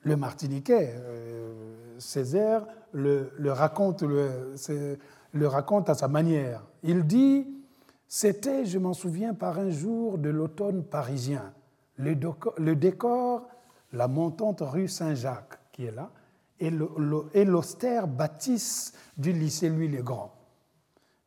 [0.00, 4.54] le Martiniquais, euh, Césaire, le, raconte, le,
[5.32, 6.64] le raconte à sa manière.
[6.82, 7.46] Il dit
[8.08, 11.52] C'était, je m'en souviens, par un jour de l'automne parisien.
[11.98, 13.46] Le, décor,
[13.92, 16.10] la montante rue Saint-Jacques, qui est là,
[16.58, 20.32] et l'austère bâtisse du lycée Louis-le-Grand.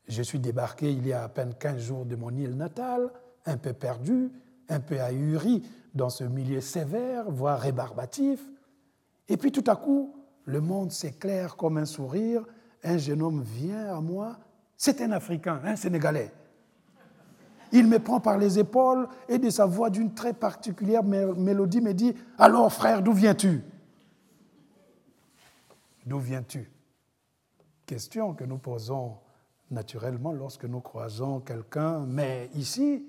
[0.08, 3.12] Je suis débarqué il y a à peine 15 jours de mon île natale,
[3.46, 4.32] un peu perdu,
[4.68, 5.64] un peu ahuri
[5.94, 8.42] dans ce milieu sévère, voire rébarbatif.
[9.30, 10.16] Et puis tout à coup,
[10.46, 12.44] le monde s'éclaire comme un sourire.
[12.84, 14.40] Un jeune homme vient à moi.
[14.76, 16.32] C'est un Africain, un Sénégalais.
[17.72, 21.94] Il me prend par les épaules et de sa voix d'une très particulière mélodie me
[21.94, 23.62] dit Alors frère, d'où viens-tu?
[26.06, 26.70] D'où viens-tu?
[27.86, 29.16] Question que nous posons
[29.70, 33.06] naturellement lorsque nous croisons quelqu'un, mais ici,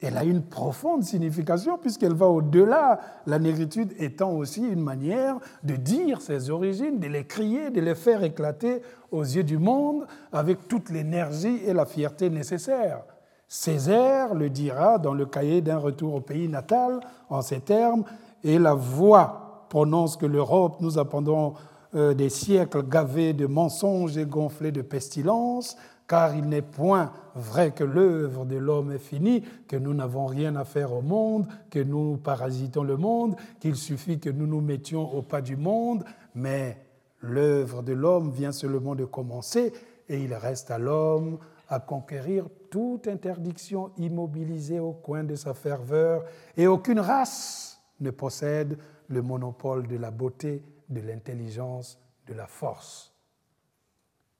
[0.00, 5.76] elle a une profonde signification puisqu'elle va au-delà, la négritude étant aussi une manière de
[5.76, 10.68] dire ses origines, de les crier, de les faire éclater aux yeux du monde avec
[10.68, 13.02] toute l'énergie et la fierté nécessaires.
[13.48, 18.04] Césaire le dira dans le cahier d'un retour au pays natal en ces termes,
[18.42, 21.54] et la voix prononce que l'Europe, nous appendons
[21.94, 25.76] euh, des siècles gavés de mensonges et gonflés de pestilence,
[26.08, 30.56] car il n'est point vrai que l'œuvre de l'homme est finie, que nous n'avons rien
[30.56, 35.12] à faire au monde, que nous parasitons le monde, qu'il suffit que nous nous mettions
[35.14, 36.04] au pas du monde,
[36.34, 36.78] mais
[37.20, 39.72] l'œuvre de l'homme vient seulement de commencer
[40.08, 46.24] et il reste à l'homme à conquérir toute interdiction immobilisée au coin de sa ferveur,
[46.56, 53.12] et aucune race ne possède le monopole de la beauté, de l'intelligence, de la force.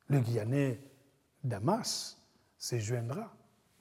[0.08, 0.80] Le Guyanais
[1.42, 2.16] Damas
[2.58, 3.32] se joindra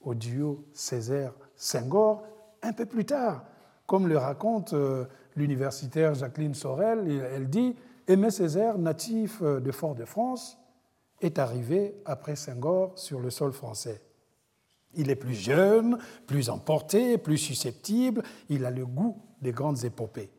[0.01, 2.23] au duo Césaire-Senghor
[2.61, 3.45] un peu plus tard.
[3.85, 5.05] Comme le raconte euh,
[5.35, 7.75] l'universitaire Jacqueline Sorel, elle dit
[8.07, 10.57] Aimé Césaire, natif euh, de Fort-de-France,
[11.25, 14.01] est arrivé après Senghor sur le sol français.
[14.93, 20.31] Il est plus jeune, plus emporté, plus susceptible, il a le goût des grandes épopées.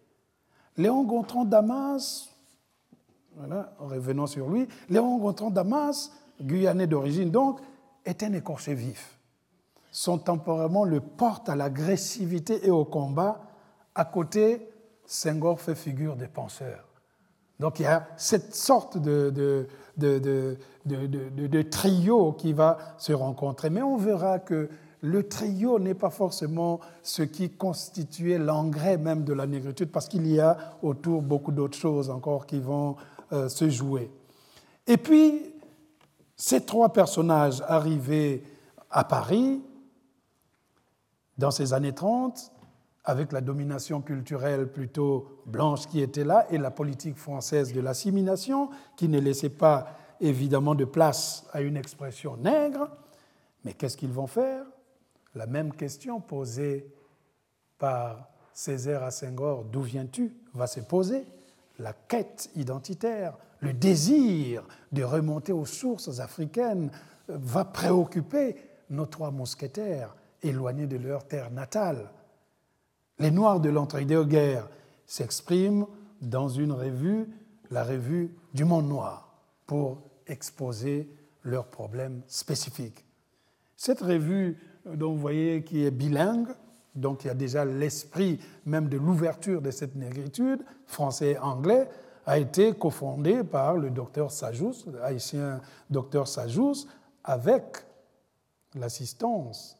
[0.76, 2.30] Léon Gontran Damas,
[3.34, 7.60] voilà, revenons sur lui, Léon Gontran Damas guyanais d'origine donc,
[8.04, 9.18] est un écorché vif.
[9.90, 13.40] Son tempérament le porte à l'agressivité et au combat.
[13.94, 14.68] À côté,
[15.06, 16.84] Senghor fait figure de penseur.
[17.58, 23.70] Donc il y a cette sorte de, de, de, de, trio qui va se rencontrer.
[23.70, 24.68] Mais on verra que
[25.02, 30.26] le trio n'est pas forcément ce qui constituait l'engrais même de la négritude, parce qu'il
[30.26, 32.96] y a autour beaucoup d'autres choses encore qui vont
[33.32, 34.10] euh, se jouer.
[34.86, 35.54] Et puis,
[36.36, 38.42] ces trois personnages arrivés
[38.90, 39.62] à Paris
[41.38, 42.52] Dans ces années 30,
[43.06, 48.68] avec la domination culturelle plutôt blanche qui était là et la politique française de l'assimilation
[48.96, 52.90] qui ne laissait pas évidemment de place à une expression nègre,
[53.64, 54.64] mais qu'est-ce qu'ils vont faire?
[55.34, 56.92] La même question posée
[57.78, 60.34] par Césaire à Senghor, d'où viens-tu?
[60.54, 61.24] va se poser.
[61.78, 66.90] La quête identitaire, le désir de remonter aux sources africaines
[67.28, 68.56] va préoccuper
[68.88, 72.10] nos trois mousquetaires éloignés de leur terre natale.
[73.18, 74.68] Les Noirs de l'entre-deux-guerres
[75.06, 75.86] s'expriment
[76.20, 77.28] dans une revue,
[77.70, 81.08] la revue du Monde Noir, pour exposer
[81.42, 83.04] leurs problèmes spécifiques.
[83.76, 86.48] Cette revue, dont vous voyez qui est bilingue,
[86.94, 91.88] donc il y a déjà l'esprit même de l'ouverture de cette négritude, français et anglais,
[92.26, 95.60] a été cofondée par le docteur Sajous, haïtien
[95.90, 96.86] docteur Sajous,
[97.22, 97.64] avec
[98.74, 99.78] l'assistance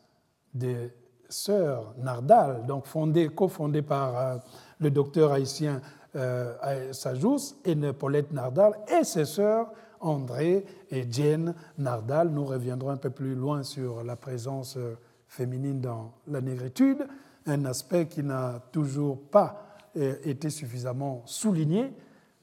[0.55, 0.93] des
[1.29, 4.37] sœurs Nardal, donc fondée, cofondée par euh,
[4.79, 5.81] le docteur haïtien
[6.15, 9.71] euh, Sajous et Paulette Nardal et ses sœurs
[10.01, 12.31] André et Jane Nardal.
[12.31, 14.95] Nous reviendrons un peu plus loin sur la présence euh,
[15.29, 17.07] féminine dans la négritude,
[17.47, 19.63] un aspect qui n'a toujours pas
[19.95, 21.91] été suffisamment souligné,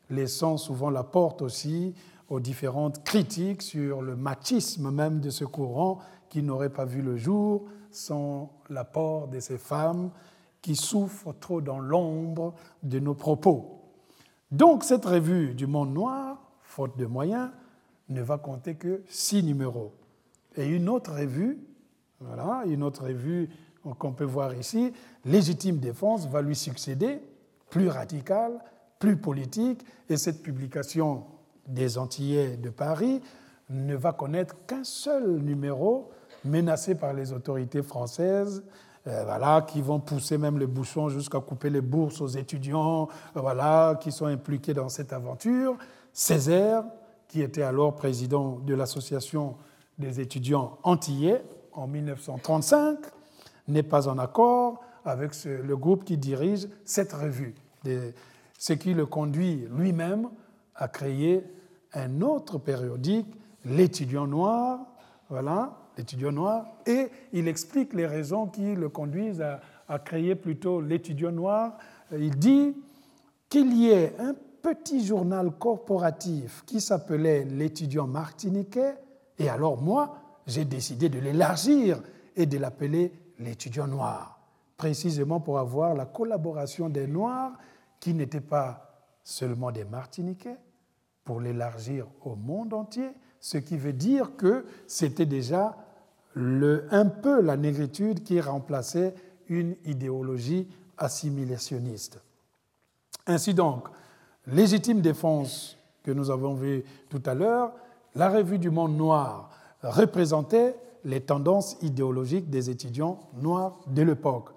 [0.09, 1.93] laissant souvent la porte aussi
[2.29, 7.15] aux différentes critiques sur le machisme même de ce courant qui n'aurait pas vu le
[7.15, 10.11] jour sans l'apport de ces femmes
[10.61, 13.81] qui souffrent trop dans l'ombre de nos propos.
[14.51, 17.49] Donc cette revue du monde noir, faute de moyens,
[18.09, 19.93] ne va compter que six numéros.
[20.55, 21.59] Et une autre revue,
[22.19, 23.49] voilà, une autre revue
[23.97, 24.93] qu'on peut voir ici,
[25.25, 27.19] Légitime Défense, va lui succéder,
[27.69, 28.59] plus radicale,
[28.99, 31.25] plus politique, et cette publication
[31.67, 33.21] des Antillais de Paris
[33.69, 36.11] ne va connaître qu'un seul numéro
[36.45, 38.63] menacé par les autorités françaises,
[39.05, 43.41] euh, voilà, qui vont pousser même les bouchons jusqu'à couper les bourses aux étudiants, euh,
[43.41, 45.77] voilà, qui sont impliqués dans cette aventure.
[46.13, 46.85] Césaire,
[47.27, 49.55] qui était alors président de l'association
[49.97, 52.99] des étudiants antillais en 1935,
[53.67, 57.55] n'est pas en accord avec le groupe qui dirige cette revue,
[58.57, 60.29] ce qui le conduit lui-même
[60.75, 61.43] à créer
[61.93, 63.27] un autre périodique,
[63.65, 64.79] l'étudiant noir,
[65.29, 71.31] voilà, l'étudiant noir, et il explique les raisons qui le conduisent à, créer plutôt l'étudiant
[71.31, 71.77] noir.
[72.11, 72.75] Il dit
[73.47, 78.95] qu'il y ait un petit journal corporatif qui s'appelait l'étudiant martiniquais,
[79.37, 80.17] et alors moi,
[80.47, 82.01] j'ai décidé de l'élargir
[82.35, 84.39] et de l'appeler l'étudiant noir,
[84.77, 87.53] précisément pour avoir la collaboration des Noirs
[87.99, 90.57] qui n'étaient pas seulement des Martiniquais,
[91.23, 95.75] pour l'élargir au monde entier, ce qui veut dire que c'était déjà
[96.33, 99.13] le, un peu la négritude qui remplaçait
[99.47, 100.67] une idéologie
[100.97, 102.19] assimilationniste.
[103.27, 103.87] Ainsi donc,
[104.47, 107.71] légitime défense que nous avons vu tout à l'heure,
[108.15, 109.49] la revue du monde noir
[109.81, 110.75] représentait
[111.05, 114.49] les tendances idéologiques des étudiants noirs de l'époque.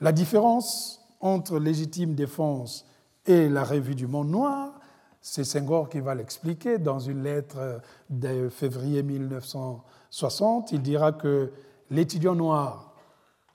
[0.00, 2.86] La différence entre légitime défense
[3.26, 4.72] et la revue du monde noir,
[5.20, 9.02] c'est Senghor qui va l'expliquer dans une lettre de février
[10.10, 10.72] 1960.
[10.72, 11.52] Il dira que
[11.90, 12.94] l'étudiant noir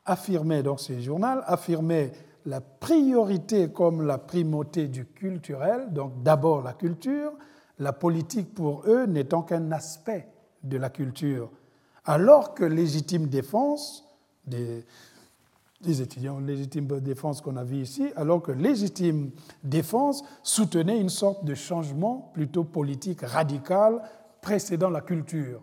[0.05, 2.11] affirmait dans ce journal, affirmait
[2.45, 7.31] la priorité comme la primauté du culturel, donc d'abord la culture,
[7.79, 10.27] la politique pour eux n'étant qu'un aspect
[10.63, 11.49] de la culture,
[12.05, 14.03] alors que légitime défense
[14.45, 14.85] des,
[15.83, 19.31] des étudiants légitime défense qu'on a vu ici, alors que légitime
[19.63, 24.01] défense soutenait une sorte de changement plutôt politique radical
[24.41, 25.61] précédant la culture.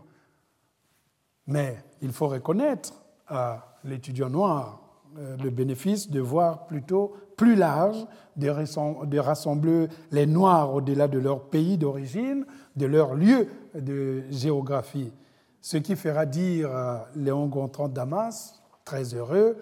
[1.50, 2.94] Mais il faut reconnaître
[3.26, 4.80] à l'étudiant noir
[5.18, 11.40] euh, le bénéfice de voir plutôt plus large, de rassembler les Noirs au-delà de leur
[11.48, 12.46] pays d'origine,
[12.76, 15.12] de leur lieu de géographie.
[15.60, 19.56] Ce qui fera dire à Léon Gontran Damas, très heureux,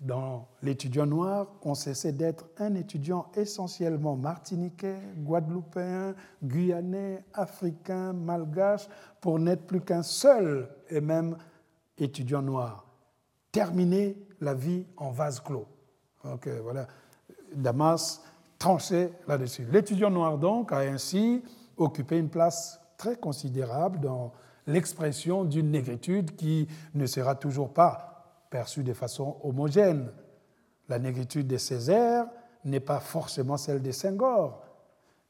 [0.00, 8.88] dans l'étudiant noir, on cessait d'être un étudiant essentiellement martiniquais, guadeloupéen, guyanais, africain, malgache,
[9.20, 11.36] pour n'être plus qu'un seul et même
[11.98, 12.86] étudiant noir.
[13.52, 15.66] Terminer la vie en vase clos.
[16.24, 16.86] Donc voilà,
[17.54, 18.22] Damas
[18.58, 19.66] tranchait là-dessus.
[19.70, 21.42] L'étudiant noir, donc, a ainsi
[21.76, 24.32] occupé une place très considérable dans
[24.66, 28.09] l'expression d'une négritude qui ne sera toujours pas
[28.50, 30.10] perçue de façon homogène.
[30.88, 32.26] La négritude de Césaire
[32.64, 34.62] n'est pas forcément celle de Senghor,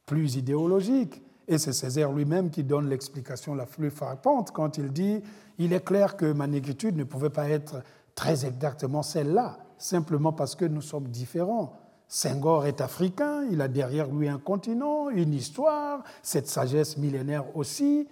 [0.07, 1.23] plus idéologique.
[1.47, 5.23] Et c'est Césaire lui-même qui donne l'explication la plus frappante quand il dit
[5.59, 7.83] Il est clair que ma négritude ne pouvait pas être
[8.15, 11.77] très exactement celle-là, simplement parce que nous sommes différents.
[12.09, 18.09] Senghor est africain, il a derrière lui un continent, une histoire, cette sagesse millénaire aussi,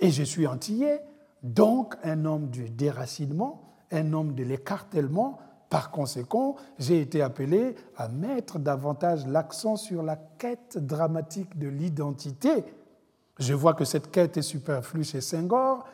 [0.00, 1.02] et je suis antillais,
[1.42, 5.38] donc un homme du déracinement, un homme de l'écartèlement.
[5.68, 12.64] Par conséquent, j'ai été appelé à mettre davantage l'accent sur la quête dramatique de l'identité.
[13.38, 15.84] Je vois que cette quête est superflue chez Senghor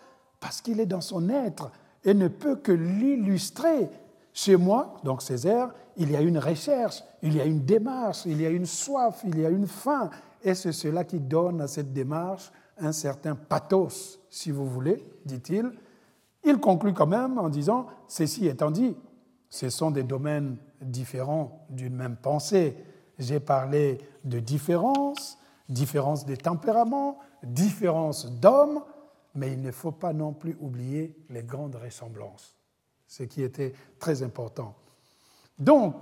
[0.40, 1.70] parce qu'il est dans son être
[2.04, 3.88] et ne peut que l'illustrer.
[4.32, 8.40] Chez moi, donc Césaire, il y a une recherche, il y a une démarche, il
[8.40, 10.10] y a une soif, il y a une faim.
[10.44, 15.72] Et c'est cela qui donne à cette démarche un certain pathos, si vous voulez, dit-il.
[16.44, 18.96] Il conclut quand même en disant, ceci étant dit,
[19.50, 22.76] ce sont des domaines différents d'une même pensée.
[23.18, 28.82] J'ai parlé de différence, différence des tempéraments, différence d'hommes,
[29.34, 32.56] mais il ne faut pas non plus oublier les grandes ressemblances,
[33.06, 34.74] ce qui était très important.
[35.58, 35.94] Donc,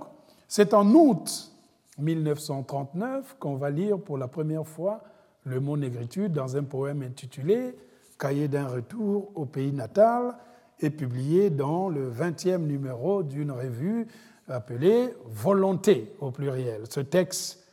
[0.47, 1.51] c'est en août
[1.97, 5.01] 1939 qu'on va lire pour la première fois
[5.43, 7.75] le mot négritude dans un poème intitulé
[8.17, 10.35] Cahier d'un retour au pays natal
[10.79, 14.07] et publié dans le 20e numéro d'une revue
[14.47, 16.83] appelée Volonté au pluriel.
[16.89, 17.63] Ce texte,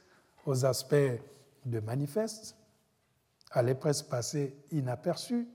[0.46, 0.94] aux aspects
[1.64, 2.56] de manifeste,
[3.50, 5.48] allait presque passer inaperçu.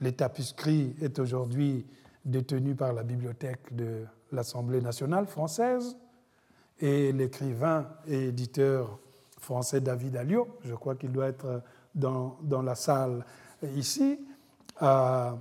[0.00, 1.86] Les tapuscrit est aujourd'hui
[2.24, 5.96] détenu par la bibliothèque de l'Assemblée nationale française
[6.78, 8.98] et l'écrivain et éditeur
[9.38, 11.62] français David Alliot, je crois qu'il doit être
[11.94, 13.24] dans, dans, la salle
[13.76, 14.18] ici,
[14.78, 15.36] a,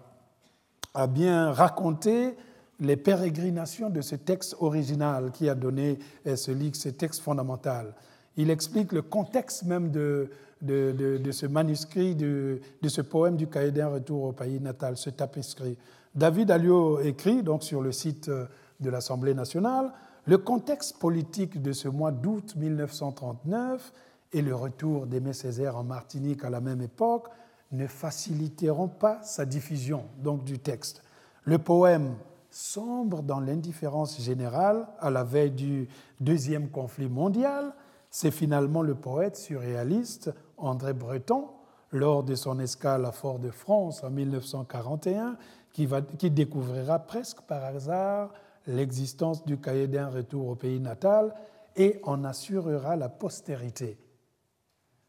[1.09, 2.35] bien raconté
[2.79, 5.99] les pérégrinations de ce texte original qui a donné
[6.35, 7.93] ce livre, ce texte fondamental.
[8.37, 10.29] Il explique le contexte même de,
[10.61, 15.77] ce manuscrit, de, ce poème du cahier d'un retour au pays natal, ce tapiscrit.
[16.13, 19.91] David Alliot écrit donc sur le site de l'Assemblée nationale
[20.25, 23.91] le contexte politique de ce mois d'août 1939
[24.33, 27.27] et le retour d'Aimé Césaire en Martinique à la même époque
[27.71, 31.03] ne faciliteront pas sa diffusion donc du texte.
[31.43, 32.15] Le poème
[32.49, 35.87] sombre dans l'indifférence générale à la veille du
[36.19, 37.73] deuxième conflit mondial.
[38.09, 41.47] C'est finalement le poète surréaliste André Breton,
[41.91, 45.37] lors de son escale à Fort-de-France en 1941,
[45.73, 48.33] qui, va, qui découvrira presque par hasard
[48.67, 51.33] l'existence du cahier d'un retour au pays natal
[51.75, 53.97] et en assurera la postérité.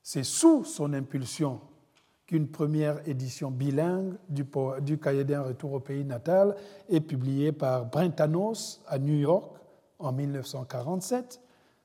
[0.02, 1.60] C'est sous son impulsion
[2.26, 6.54] qu'une première édition bilingue du, cahier d'un retour au pays natal
[6.88, 9.56] est publiée par Brentanos à New York
[9.98, 11.40] en 1947,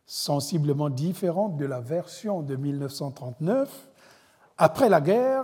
[0.06, 3.90] sensiblement différente de la version de 1939.
[4.58, 5.44] Après la guerre,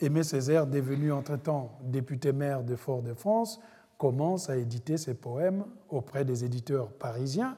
[0.00, 3.60] Aimé Césaire, devenu entre-temps député-maire de Fort-de-France,
[3.96, 7.56] commence à éditer ses poèmes auprès des éditeurs parisiens.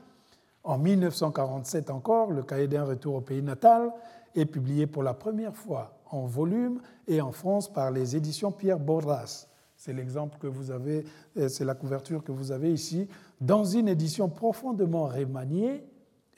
[0.63, 3.91] En 1947 encore, le cahier d'un retour au pays natal
[4.35, 8.79] est publié pour la première fois en volume et en France par les éditions Pierre
[8.79, 9.49] Bordas.
[9.77, 11.05] C'est l'exemple que vous avez,
[11.37, 13.09] euh, c'est la couverture que vous avez ici,
[13.41, 15.85] dans une édition profondément remaniée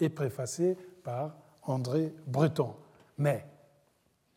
[0.01, 2.75] et préfacée par André Breton.
[3.17, 3.47] Mais,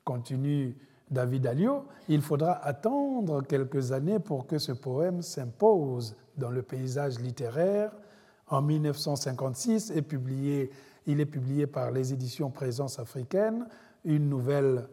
[0.03, 0.77] continue
[1.09, 7.19] David Alliot, il faudra attendre quelques années pour que ce poème s'impose dans le paysage
[7.19, 7.91] littéraire.
[8.47, 10.71] En 1956, est publié,
[11.05, 13.67] il est publié par les éditions Présence africaine,
[14.05, 14.87] une nouvelle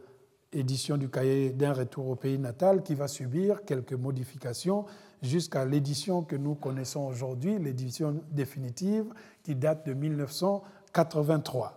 [0.52, 4.86] édition du cahier d'un retour au pays natal qui va subir quelques modifications
[5.22, 9.06] jusqu'à l'édition que nous connaissons aujourd'hui, l'édition définitive
[9.42, 11.74] qui date de 1983.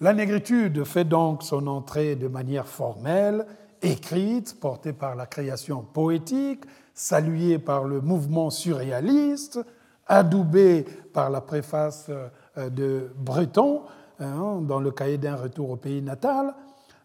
[0.00, 3.46] La négritude fait donc son entrée de manière formelle,
[3.80, 9.58] écrite, portée par la création poétique, saluée par le mouvement surréaliste,
[10.06, 13.82] adoubée par la préface euh, de Breton
[14.20, 16.54] hein, dans le cahier d'un retour au pays natal.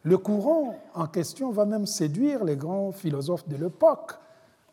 [0.04, 4.14] Le courant en question va même séduire les grands philosophes de l'époque.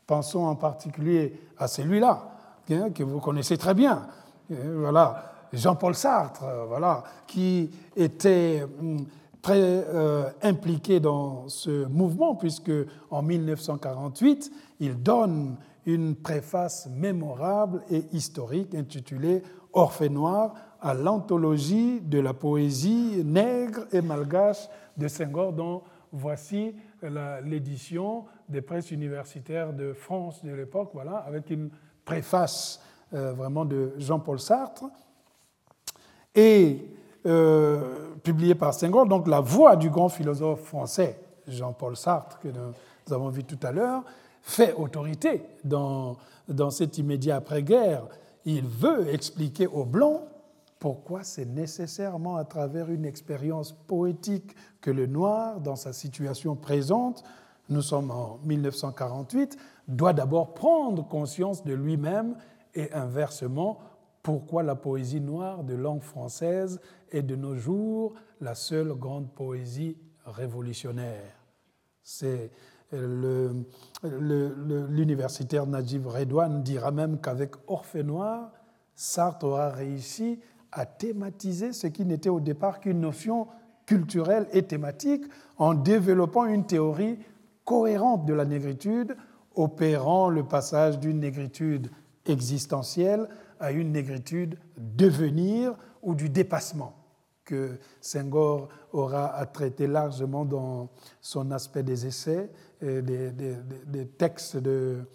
[0.07, 2.31] Pensons en particulier à celui-là,
[2.71, 4.07] hein, que vous connaissez très bien.
[4.49, 9.05] Voilà, Jean-Paul Sartre, euh, voilà, qui était hum,
[9.43, 12.73] très euh, impliqué dans ce mouvement, puisque
[13.11, 14.51] en 1948,
[14.81, 19.43] il donne une préface mémorable et historique intitulée
[19.75, 26.75] Orphée noir à l'anthologie de la poésie nègre et malgache de Senghor, dont voici
[27.45, 31.71] l'édition des presses universitaires de France de l'époque, voilà, avec une
[32.05, 32.81] préface
[33.15, 34.85] euh, vraiment de Jean-Paul Sartre
[36.35, 36.87] et
[37.27, 43.13] euh, publié par Senghor, donc la voix du grand philosophe français Jean-Paul Sartre, que nous
[43.13, 44.03] avons vu tout à l'heure,
[44.43, 46.17] fait autorité dans,
[46.49, 48.05] dans cet immédiat après-guerre.
[48.45, 50.23] Il veut expliquer aux Blancs
[50.79, 57.25] pourquoi c'est nécessairement à travers une expérience poétique que le noir, dans sa situation présente,
[57.69, 59.59] nous sommes en 1948,
[59.89, 62.37] doit d'abord prendre conscience de lui-même
[62.75, 63.79] et inversement,
[64.23, 69.97] pourquoi la poésie noire de langue française est de nos jours la seule grande poésie
[70.25, 71.35] révolutionnaire.
[72.03, 72.51] C'est
[74.03, 78.51] l'universitaire Najib Redouane dira même qu'avec Orphée Noir,
[78.95, 80.41] Sartre aura réussi
[80.73, 83.49] à thématiser ce qui n'était au départ qu'une notion
[83.87, 85.25] culturelle et thématique
[85.57, 87.19] en développant une théorie
[87.65, 89.17] cohérente de la négritude,
[89.55, 91.91] opérant le passage d'une négritude
[92.27, 93.29] existentielle
[93.61, 96.95] à une négritude devenir ou du dépassement
[97.49, 100.91] que Senghor aura à traiter largement dans
[101.21, 102.51] son aspect des essais,
[102.83, 105.07] des, textes de,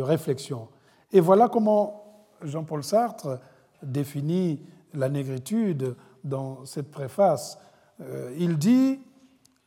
[0.00, 0.68] réflexion.
[1.10, 3.40] Et voilà comment Jean-Paul Sartre
[3.82, 4.60] définit
[4.94, 7.58] la négritude dans cette préface.
[8.00, 9.00] Euh, il dit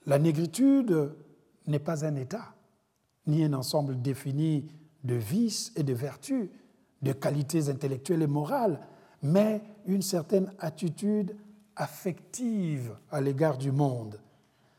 [0.05, 1.11] La négritude
[1.67, 2.53] n'est pas un état,
[3.27, 4.67] ni un ensemble défini
[5.03, 6.49] de vices et de vertus,
[7.01, 8.79] de qualités intellectuelles et morales,
[9.21, 11.35] mais une certaine attitude
[11.75, 14.19] affective à l'égard du monde.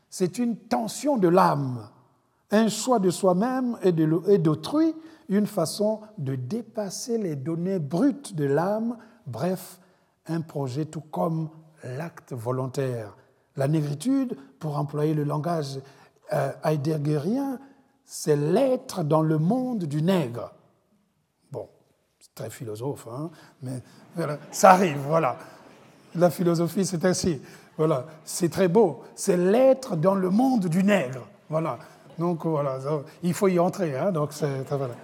[0.09, 1.89] C'est une tension de l'âme,
[2.51, 4.95] un choix de soi-même et d'autrui,
[5.29, 8.97] une façon de dépasser les données brutes de l'âme,
[9.27, 9.79] bref,
[10.25, 11.49] un projet tout comme
[11.83, 13.15] l'acte volontaire.
[13.55, 15.79] La négritude, pour employer le langage
[16.33, 17.59] euh, heideggerien,
[18.05, 20.51] c'est l'être dans le monde du nègre.
[21.51, 21.67] Bon,
[22.19, 23.29] c'est très philosophe, hein,
[23.61, 23.81] mais
[24.51, 25.37] ça arrive, voilà.
[26.15, 27.41] La philosophie, c'est ainsi.
[27.77, 29.03] Voilà, c'est très beau.
[29.15, 31.27] C'est l'être dans le monde du nègre.
[31.49, 31.77] Voilà.
[32.17, 32.79] Donc voilà,
[33.21, 33.95] il faut y entrer.
[33.95, 34.31] Hein, donc
[34.69, 34.95] voilà.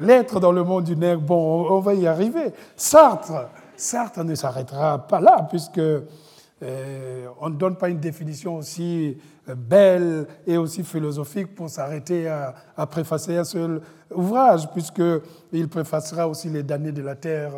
[0.00, 2.52] L'être dans le monde du nègre, bon, on va y arriver.
[2.76, 9.18] Sartre, Sartre ne s'arrêtera pas là, puisque euh, on ne donne pas une définition aussi
[9.48, 13.80] euh, belle et aussi philosophique pour s'arrêter à, à, préfacer un seul
[14.14, 17.52] ouvrage, puisqu'il préfacera aussi Les damnés de la terre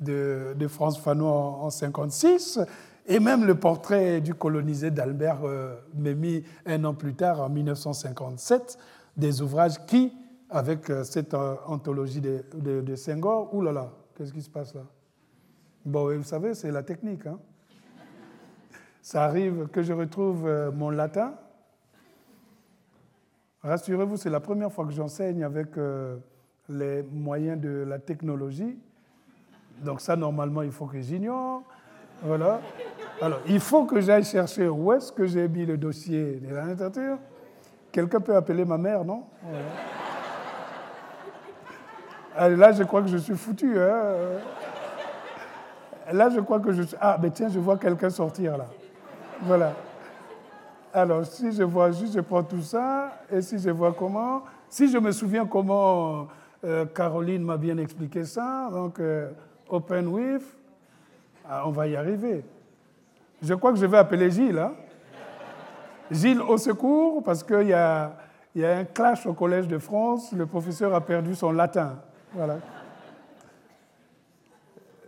[0.00, 2.60] de, de France Fanon en 1956,
[3.06, 8.78] et même le portrait du colonisé d'Albert euh, Memmi un an plus tard, en 1957,
[9.16, 10.12] des ouvrages qui,
[10.52, 14.74] avec euh, cette euh, anthologie de, de, Senghor, oulala, là là, qu'est-ce qui se passe
[14.74, 14.82] là?
[15.84, 17.26] Bon, vous savez, c'est la technique.
[17.26, 17.38] Hein
[19.00, 21.34] Ça arrive que je retrouve mon latin.
[23.62, 25.70] Rassurez-vous, c'est la première fois que j'enseigne avec
[26.68, 28.78] les moyens de la technologie.
[29.82, 31.64] Donc ça, normalement, il faut que j'ignore.
[32.22, 32.60] Voilà.
[33.20, 36.66] Alors, il faut que j'aille chercher où est-ce que j'ai mis le dossier de la
[36.66, 37.18] littérature.
[37.90, 39.24] Quelqu'un peut appeler ma mère, non?
[39.44, 39.58] Allez,
[42.36, 43.78] Là, je crois que je suis foutu.
[43.78, 44.14] Hein.
[46.12, 46.96] Là, je crois que je suis...
[47.00, 48.66] Ah, mais tiens, je vois quelqu'un sortir là.
[49.42, 49.72] Voilà.
[50.94, 54.42] Alors, si je vois juste, je prends tout ça, et si je vois comment...
[54.68, 56.28] Si je me souviens comment
[56.64, 58.98] euh, Caroline m'a bien expliqué ça, donc...
[58.98, 59.30] Euh,
[59.72, 60.42] Open with,
[61.48, 62.44] ah, on va y arriver.
[63.40, 64.58] Je crois que je vais appeler Gilles.
[64.58, 64.74] Hein.
[66.10, 68.12] Gilles au secours, parce qu'il y a,
[68.54, 71.96] y a un clash au Collège de France, le professeur a perdu son latin.
[72.34, 72.56] Voilà.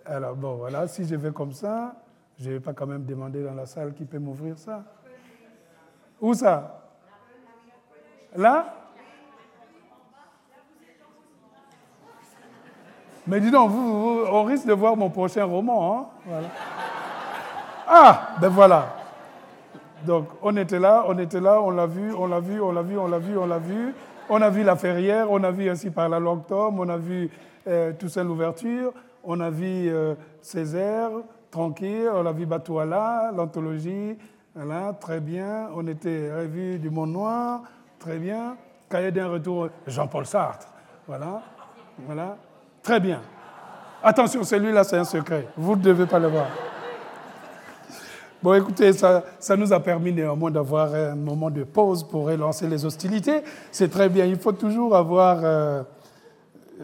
[0.07, 1.95] Alors bon, voilà, si je vais comme ça,
[2.39, 4.83] je ne vais pas quand même demander dans la salle qui peut m'ouvrir ça.
[6.21, 6.83] Où ça?
[8.37, 8.75] Là?
[13.27, 16.11] Mais dis donc, vous, on risque de voir mon prochain roman.
[16.29, 16.41] Hein?
[17.87, 18.97] Ah, ben voilà.
[20.05, 22.83] Donc, on était là, on était là, on l'a vu, on l'a vu, on l'a
[22.83, 23.95] vu, on l'a vu, on l'a vu.
[24.29, 26.97] On a vu la ferrière, on a vu ainsi par la longue tome, on a
[26.97, 27.31] vu
[27.67, 31.11] euh, Toussaint l'ouverture, on a vu euh, Césaire,
[31.51, 34.17] tranquille, on a vu Batouala, l'anthologie,
[34.55, 35.69] voilà, très bien.
[35.75, 37.63] On était revu du Monde Noir,
[37.99, 38.57] très bien.
[38.89, 40.69] Cahier d'un retour, Jean-Paul Sartre,
[41.07, 41.43] voilà,
[42.07, 42.37] voilà.
[42.83, 43.21] Très bien.
[44.03, 45.49] Attention, celui-là, c'est un secret.
[45.57, 46.47] Vous ne devez pas le voir.
[48.45, 49.25] Bon, écoutez, ça,
[49.57, 53.41] nous a permis néanmoins d'avoir un moment de pause pour relancer les hostilités.
[53.73, 54.27] C'est très bien.
[54.27, 55.39] Il faut toujours avoir...
[55.43, 55.83] Euh,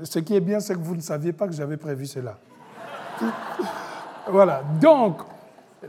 [0.02, 2.38] ce qui est bien, c'est que vous ne saviez pas que j'avais prévu cela.
[4.26, 4.62] voilà.
[4.80, 5.18] Donc,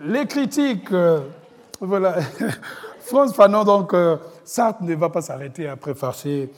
[0.02, 0.92] les critiques...
[0.92, 1.22] Euh,
[1.80, 2.16] voilà.
[3.00, 6.52] France Fanon, donc, euh, Sartre ne va pas s'arrêter à préfacer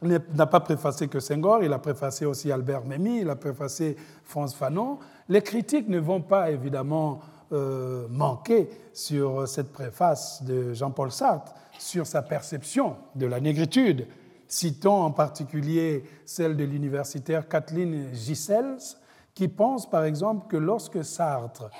[0.00, 4.54] n'a pas préfacé que Senghor, il a préfacé aussi Albert Memmi, il a préfacé France
[4.54, 5.00] Fanon.
[5.28, 7.18] Les critiques ne vont pas évidemment
[7.52, 11.54] euh, manquer sur cette préface de Jean-Paul Sartre.
[11.78, 14.06] sur sa perception de la négritude.
[14.48, 18.96] Citons en particulier celle de l'universitaire Kathleen Gisels,
[19.34, 21.70] qui pense par exemple que lorsque Sartre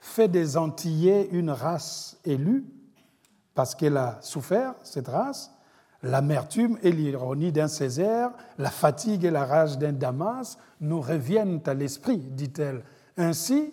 [0.00, 2.64] fait des Antillais une race élue,
[3.54, 5.52] parce qu'elle a souffert, cette race,
[6.02, 11.74] l'amertume et l'ironie d'un Césaire, la fatigue et la rage d'un Damas nous reviennent à
[11.74, 12.84] l'esprit, dit-elle.
[13.16, 13.72] Ainsi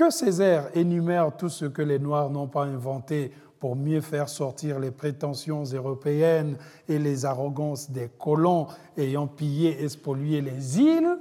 [0.00, 4.78] que Césaire énumère tout ce que les Noirs n'ont pas inventé pour mieux faire sortir
[4.78, 6.56] les prétentions européennes
[6.88, 11.18] et les arrogances des colons ayant pillé et spolié les îles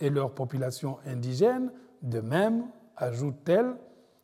[0.00, 1.70] et leurs populations indigènes,
[2.02, 2.64] de même,
[2.96, 3.76] ajoute-t-elle,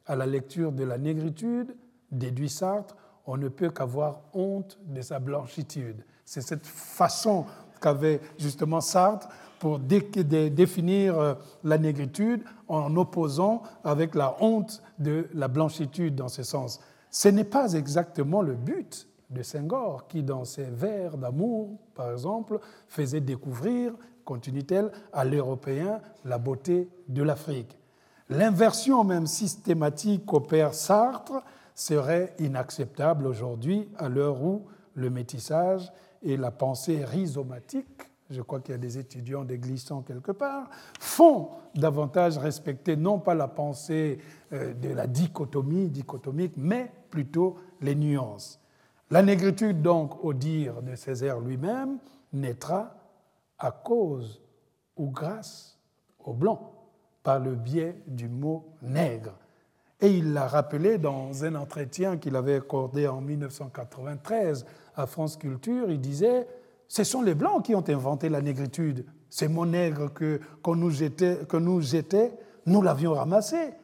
[0.06, 1.76] à la lecture de la négritude,
[2.10, 6.04] déduit Sartre, on ne peut qu'avoir honte de sa blanchitude.
[6.24, 7.46] C'est cette façon
[7.80, 9.28] qu'avait justement Sartre
[9.60, 11.34] pour définir euh,
[11.64, 16.80] la négritude en opposant avec la honte de la blanchitude dans ce sens.
[17.10, 22.58] Ce n'est pas exactement le but de Senghor, qui dans ses vers d'amour, par exemple,
[22.88, 23.92] faisait découvrir,
[24.24, 27.76] continue-t-elle, à l'Européen la beauté de l'Afrique.
[28.30, 31.44] L'inversion même systématique qu'opère Sartre
[31.74, 35.92] serait inacceptable aujourd'hui à l'heure où le métissage
[36.22, 40.70] et la pensée rhizomatique, je crois qu'il y a des étudiants des glissants quelque part,
[40.98, 44.18] font davantage respecter non pas la pensée
[44.52, 48.60] euh, de la dichotomie dichotomique, mais plutôt les nuances.
[49.10, 51.98] La négritude, donc, au dire de Césaire lui-même,
[52.32, 52.94] naîtra
[53.58, 54.40] à cause
[54.96, 55.78] ou grâce
[56.24, 56.72] au blanc,
[57.22, 59.36] par le biais du mot nègre.
[60.00, 64.64] Et il l'a rappelé dans un entretien qu'il avait accordé en 1993
[64.96, 65.90] à France Culture.
[65.90, 66.46] Il disait
[66.90, 69.06] Ce sont les Blancs qui ont inventé la négritude.
[69.28, 71.80] C'est mon nègre que, nous jetait, que nous
[72.66, 73.74] nous l'avions ramassé.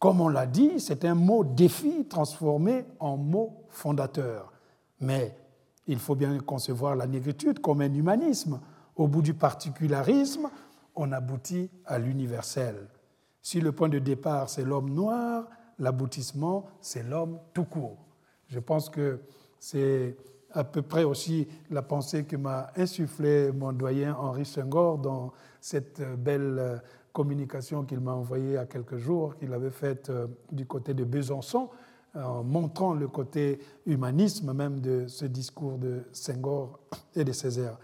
[0.00, 4.52] Comme on l'a dit, c'est un mot défi transformé en mot fondateur.
[5.00, 5.38] Mais
[5.86, 8.60] il faut bien concevoir la négritude comme un humanisme.
[8.96, 10.50] Au bout du particularisme,
[10.96, 12.88] on aboutit à l'universel.
[13.40, 15.44] Si le point de départ, c'est l'homme noir,
[15.78, 17.98] l'aboutissement, c'est l'homme tout court.
[18.48, 19.20] Je pense que
[19.60, 20.16] c'est
[20.52, 26.02] à peu près aussi la pensée que m'a insufflé mon doyen Henri Senghor dans cette
[26.18, 26.82] belle
[27.12, 30.94] communication qu'il m'a envoyée il y a quelques jours, qu'il avait faite euh, du côté
[30.94, 31.68] de Besançon,
[32.14, 36.78] en montrant le côté humanisme même de ce discours de Senghor
[37.14, 37.76] et de Césaire.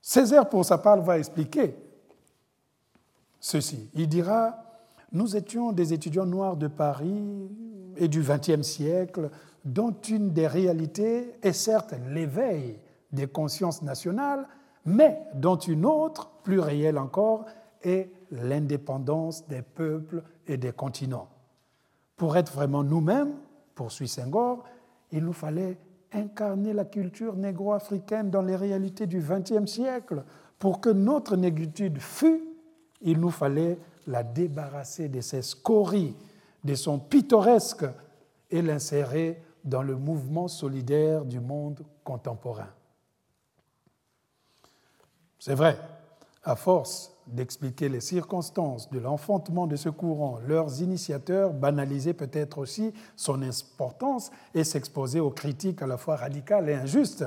[0.00, 1.76] Césaire, pour sa part, va expliquer
[3.40, 3.90] ceci.
[3.94, 4.66] Il dira
[5.12, 7.48] nous étions des étudiants noirs de Paris
[7.96, 9.30] et du XXe siècle,
[9.66, 12.78] dont une des réalités est certes l'éveil
[13.12, 14.46] des consciences nationales,
[14.84, 17.44] mais dont une autre, plus réelle encore,
[17.82, 21.28] est l'indépendance des peuples et des continents.
[22.16, 23.34] Pour être vraiment nous-mêmes,
[23.74, 24.64] poursuit Senghor,
[25.10, 25.76] il nous fallait
[26.12, 30.22] incarner la culture négro-africaine dans les réalités du XXe siècle.
[30.58, 32.42] Pour que notre négritude fût,
[33.02, 36.14] il nous fallait la débarrasser de ses scories,
[36.62, 37.84] de son pittoresque
[38.50, 42.68] et l'insérer dans le mouvement solidaire du monde contemporain.
[45.38, 45.78] C'est vrai,
[46.44, 52.94] à force d'expliquer les circonstances de l'enfantement de ce courant, leurs initiateurs banalisaient peut-être aussi
[53.16, 57.24] son importance et s'exposaient aux critiques à la fois radicales et injustes.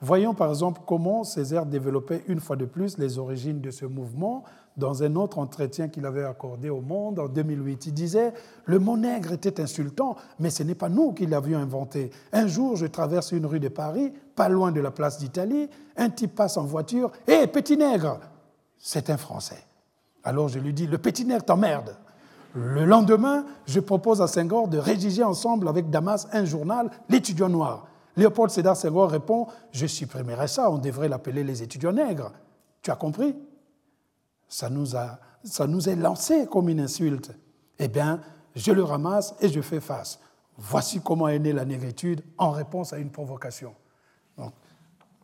[0.00, 4.44] Voyons par exemple comment Césaire développait une fois de plus les origines de ce mouvement
[4.76, 7.86] dans un autre entretien qu'il avait accordé au Monde en 2008.
[7.86, 8.32] Il disait
[8.64, 12.10] Le mot nègre était insultant, mais ce n'est pas nous qui l'avions inventé.
[12.32, 16.10] Un jour, je traverse une rue de Paris, pas loin de la place d'Italie, un
[16.10, 18.20] type passe en voiture Hé, petit nègre
[18.78, 19.64] C'est un Français.
[20.24, 21.96] Alors je lui dis Le petit nègre t'emmerde.
[22.54, 27.86] Le lendemain, je propose à Senghor de rédiger ensemble avec Damas un journal, L'étudiant noir.
[28.16, 32.32] Léopold Sédar Senghor répond Je supprimerai ça, on devrait l'appeler les étudiants nègres.
[32.82, 33.36] Tu as compris?
[34.50, 37.32] Ça nous, a, ça nous est lancé comme une insulte.
[37.78, 38.20] Eh bien,
[38.54, 40.20] je le ramasse et je fais face.
[40.58, 43.74] Voici comment est née la négritude en réponse à une provocation.
[44.36, 44.52] Donc,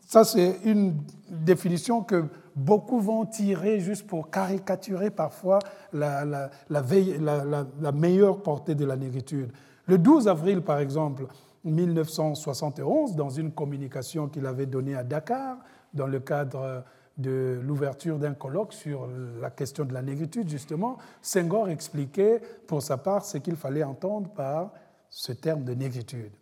[0.06, 0.96] ça, c'est une
[1.28, 2.24] définition que
[2.54, 5.58] beaucoup vont tirer juste pour caricaturer parfois
[5.92, 6.24] la,
[6.70, 9.50] la, meilleure portée de la négritude.
[9.86, 11.26] Le 12 avril, par exemple,
[11.64, 15.56] 1971, dans une communication qu'il avait donnée à Dakar,
[15.92, 16.84] dans le cadre
[17.16, 19.08] de l'ouverture d'un colloque sur
[19.40, 24.28] la question de la négritude, justement, Senghor expliquait pour sa part ce qu'il fallait entendre
[24.30, 24.72] par
[25.08, 26.32] ce terme de négritude.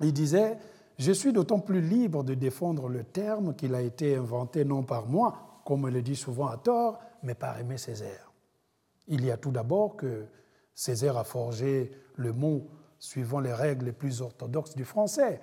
[0.00, 0.56] Il disait
[0.98, 5.06] Je suis d'autant plus libre de défendre le terme qu'il a été inventé non par
[5.06, 8.32] moi, comme on le dit souvent à tort, mais par Aimé Césaire.
[9.06, 10.24] Il y a tout d'abord que
[10.74, 12.68] Césaire a forgé le mot
[12.98, 15.40] suivant les règles les plus orthodoxes du français.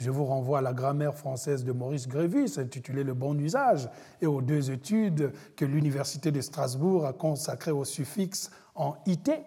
[0.00, 3.90] Je vous renvoie à la grammaire française de Maurice Grévis, intitulée Le bon usage,
[4.22, 9.42] et aux deux études que l'Université de Strasbourg a consacrées au suffixe en ité,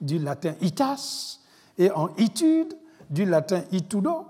[0.00, 1.38] du latin itas,
[1.78, 2.76] et en itude,
[3.08, 4.26] du latin itudo.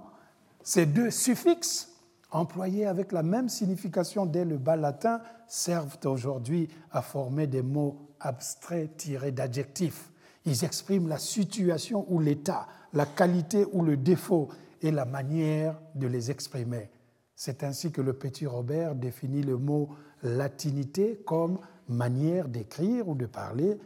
[0.62, 1.94] Ces deux suffixes,
[2.30, 8.10] employés avec la même signification dès le bas latin, servent aujourd'hui à former des mots
[8.20, 10.10] abstraits tirés d'adjectifs.
[10.44, 14.50] Ils expriment la situation ou l'état, la qualité ou le défaut
[14.82, 16.90] et la manière de les exprimer.
[17.34, 19.90] C'est ainsi que le petit Robert définit le mot
[20.22, 21.58] latinité comme
[21.88, 23.78] manière d'écrire ou de parler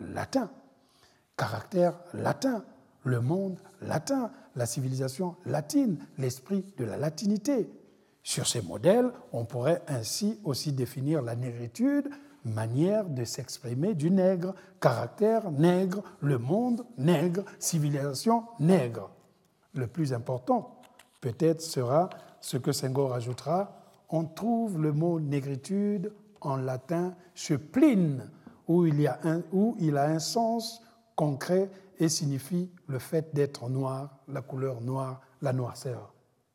[0.00, 0.50] latin,
[1.36, 2.64] caractère latin,
[3.04, 7.70] le monde latin, la civilisation latine, l'esprit de la latinité.
[8.22, 12.10] Sur ces modèles, on pourrait ainsi aussi définir la négritude,
[12.44, 19.10] manière de s'exprimer du nègre, caractère nègre, le monde nègre, civilisation nègre.
[19.74, 20.80] Le plus important,
[21.20, 22.08] peut-être, sera
[22.40, 23.78] ce que Senghor ajoutera
[24.10, 28.30] on trouve le mot négritude en latin chez Pline,
[28.66, 30.82] où il, a un, où il a un sens
[31.16, 36.12] concret et signifie le fait d'être noir, la couleur noire, la noirceur.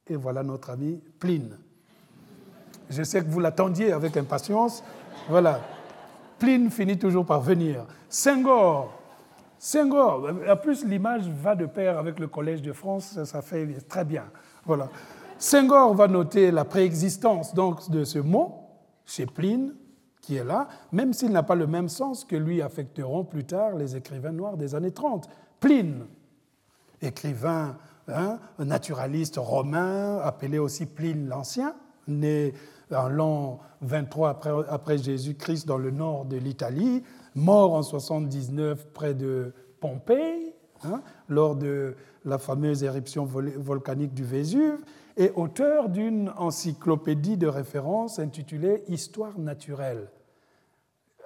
[0.08, 1.58] Et voilà notre ami Pline.
[2.90, 4.84] Je sais que vous l'attendiez avec impatience.
[5.30, 5.62] Voilà.
[6.40, 7.86] Pline finit toujours par venir.
[8.10, 9.03] Senghor.
[9.64, 10.30] Senghor.
[10.50, 13.18] En plus, l'image va de pair avec le Collège de France.
[13.24, 14.26] Ça fait très bien.
[14.66, 14.90] Voilà.
[15.38, 18.68] Senghor va noter la préexistence donc de ce mot
[19.06, 19.74] chez Pline,
[20.20, 23.78] qui est là, même s'il n'a pas le même sens que lui affecteront plus tard
[23.78, 25.30] les écrivains noirs des années 30.
[25.62, 26.08] Pline,
[27.02, 27.78] écrivain
[28.10, 31.74] hein, naturaliste romain, appelé aussi Pline l'Ancien,
[32.10, 32.54] né
[32.94, 37.02] en l'an 23 après, après Jésus-Christ dans le nord de l'Italie,
[37.36, 40.54] mort en 79 près de Pompéi,
[40.84, 44.80] hein, lors de la fameuse éruption volcanique du Vésuve,
[45.18, 50.10] et auteur d'une encyclopédie de référence intitulée Histoire naturelle.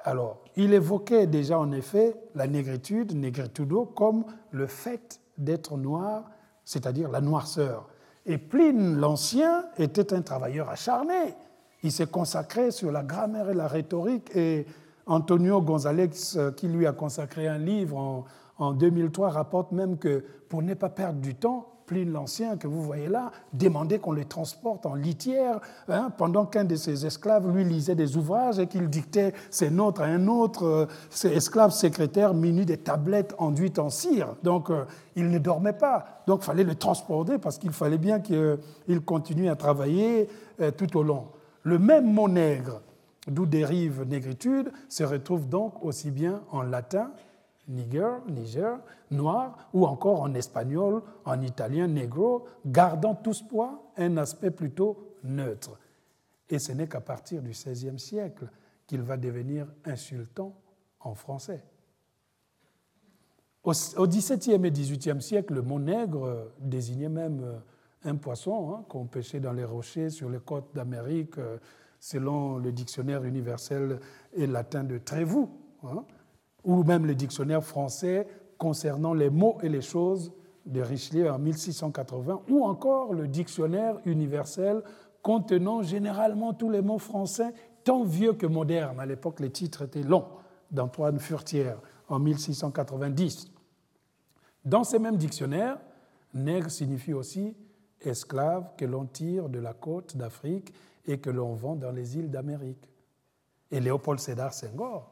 [0.04, 6.30] Alors, il évoquait déjà en effet la négritude, negritudo, comme le fait d'être noir,
[6.66, 7.88] c'est-à-dire la noirceur.
[8.26, 11.36] Et Pline l'Ancien était un travailleur acharné.
[11.84, 14.66] Il s'est consacré sur la grammaire et la rhétorique et
[15.08, 16.10] Antonio González,
[16.56, 18.26] qui lui a consacré un livre en,
[18.58, 22.84] en 2003, rapporte même que pour ne pas perdre du temps, Pline l'Ancien, que vous
[22.84, 27.64] voyez là, demandait qu'on les transporte en litière, hein, pendant qu'un de ses esclaves lui
[27.64, 32.34] lisait des ouvrages et qu'il dictait ses notes à un autre, euh, ses esclaves secrétaires
[32.34, 34.36] munis des tablettes enduites en cire.
[34.44, 34.84] Donc, euh,
[35.16, 36.24] il ne dormait pas.
[36.28, 40.28] Donc, il fallait le transporter parce qu'il fallait bien qu'il continue à travailler
[40.60, 41.28] euh, tout au long.
[41.64, 42.82] Le même mot nègre,
[43.28, 47.12] d'où dérive négritude, se retrouve donc aussi bien en latin
[47.68, 48.80] Niger, Niger,
[49.12, 55.16] noir, ou encore en espagnol, en italien, negro, gardant tout ce poids un aspect plutôt
[55.24, 55.78] neutre.
[56.50, 58.50] Et ce n'est qu'à partir du XVIe siècle
[58.86, 60.56] qu'il va devenir insultant
[61.02, 61.64] en français.
[63.64, 67.58] Au XVIIe et XVIIIe siècle, le mot nègre désignait même euh,
[68.06, 71.58] un poisson hein, qu'on pêchait dans les rochers sur les côtes d'Amérique, euh,
[72.00, 74.00] selon le dictionnaire universel
[74.34, 75.50] et latin de Trévoux.
[75.84, 76.04] Hein
[76.68, 78.28] ou même le dictionnaire français
[78.58, 80.32] concernant les mots et les choses
[80.66, 84.84] de Richelieu en 1680, ou encore le dictionnaire universel
[85.22, 87.54] contenant généralement tous les mots français,
[87.86, 89.00] tant vieux que modernes.
[89.00, 90.28] À l'époque, les titres étaient longs,
[90.72, 91.80] d'Antoine Furtière
[92.10, 93.48] en 1690.
[94.66, 95.78] Dans ces mêmes dictionnaires,
[96.34, 97.56] nègre signifie aussi
[98.02, 100.74] esclave que l'on tire de la côte d'Afrique
[101.08, 102.90] et que l'on vend dans les îles d'Amérique.
[103.72, 105.10] Et Léopold Sédar Senghor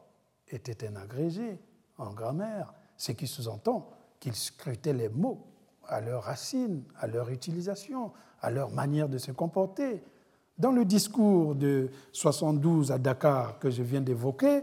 [0.47, 1.59] était un agrégé
[1.97, 3.89] en grammaire, ce qui sous-entend
[4.19, 5.45] qu'il scrutait les mots
[5.87, 10.03] à leur racine, à leur utilisation, à leur manière de se comporter.
[10.57, 14.61] Dans le discours de 72 à Dakar que je viens d'évoquer,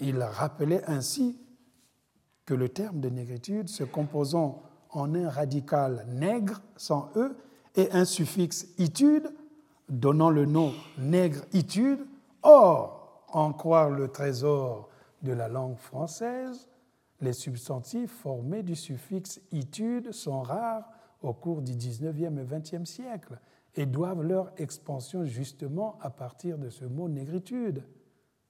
[0.00, 1.38] il rappelait ainsi
[2.44, 7.36] que le terme de négritude se composant en un radical nègre sans E
[7.76, 9.30] et un suffixe itude,
[9.88, 12.06] donnant le nom nègre-itude.
[12.42, 14.88] Or, en croire le trésor
[15.22, 16.68] de la langue française,
[17.20, 20.88] les substantifs formés du suffixe itude sont rares
[21.20, 23.40] au cours du 19e et 20e siècle
[23.74, 27.82] et doivent leur expansion justement à partir de ce mot négritude.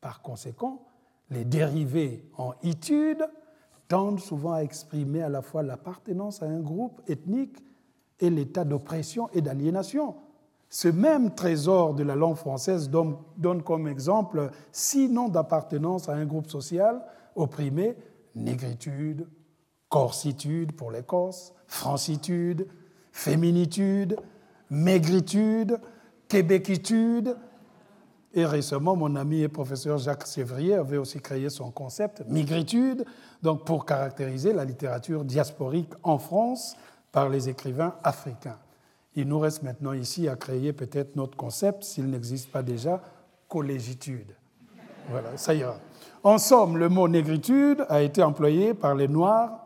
[0.01, 0.87] Par conséquent,
[1.31, 3.27] les dérivés en itude
[3.89, 7.57] tendent souvent à exprimer à la fois l'appartenance à un groupe ethnique
[8.21, 10.17] et l'état d'oppression et d'aliénation.
[10.71, 16.27] Ce même trésor de la langue française donne, comme exemple six noms d'appartenance à un
[16.27, 17.03] groupe social
[17.35, 17.97] opprimé
[18.35, 19.27] négritude,
[19.89, 22.69] corsitude pour les Corses, francitude,
[23.13, 24.17] féminitude,
[24.71, 25.81] maigritude,
[26.29, 27.37] québéquitude.
[28.35, 33.07] Et récemment, mon ami et professeur Jacques Sévrier avait aussi créé son concept migritude,
[33.43, 36.77] donc pour caractériser la littérature diasporique en France
[37.11, 38.59] par les écrivains africains.
[39.19, 43.03] Il nous reste maintenant ici à créer peut-être notre concept, s'il n'existe pas déjà,
[43.49, 44.37] collégitude.
[45.11, 45.75] Voilà, ça ira.
[46.23, 49.59] En somme, le mot négritude a été employé par les Noirs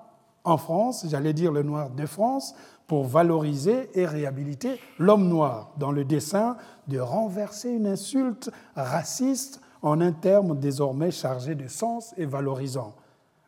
[0.44, 2.54] en France, j'allais dire le Noir de France,
[2.86, 6.56] pour valoriser et réhabiliter l'homme noir, dans le dessein
[6.88, 12.94] de renverser une insulte raciste en un terme désormais chargé de sens et valorisant.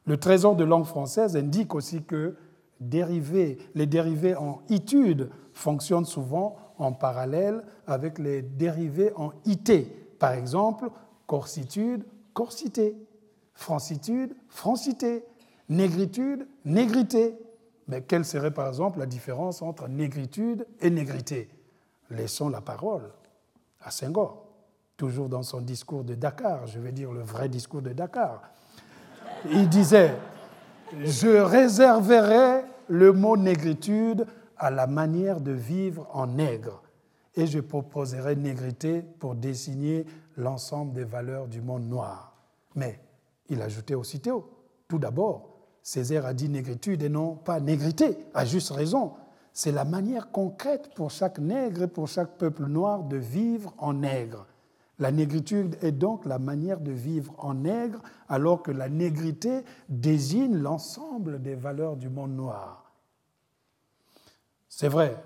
[0.05, 2.37] Le trésor de langue française indique aussi que
[2.83, 9.85] les dérivés en itude fonctionnent souvent en parallèle avec les dérivés en ité.
[10.19, 10.91] Par exemple,
[11.27, 12.97] corsitude, corsité,
[13.55, 15.25] francitude, francité,
[15.69, 17.39] négritude, négrité.
[17.89, 21.49] Mais quelle serait par exemple la différence entre négritude et négrité?
[22.11, 23.11] Laissons la parole
[23.83, 24.47] à Senghor,
[24.97, 28.43] toujours dans son discours de Dakar, je vais dire le vrai discours de Dakar.
[29.51, 30.15] Il disait,
[31.03, 34.27] je réserverai le mot négritude
[34.57, 36.83] à la manière de vivre en nègre
[37.37, 42.37] et je proposerai négrité pour désigner l'ensemble des valeurs du monde noir.
[42.75, 43.01] Mais
[43.49, 44.51] il ajoutait aussitôt,
[44.89, 45.51] tout d'abord,
[45.83, 49.13] Césaire a dit négritude et non pas négrité, à juste raison.
[49.53, 53.93] C'est la manière concrète pour chaque nègre et pour chaque peuple noir de vivre en
[53.93, 54.47] nègre.
[54.99, 60.57] La négritude est donc la manière de vivre en nègre, alors que la négrité désigne
[60.57, 62.84] l'ensemble des valeurs du monde noir.
[64.77, 65.23] C'est vrai,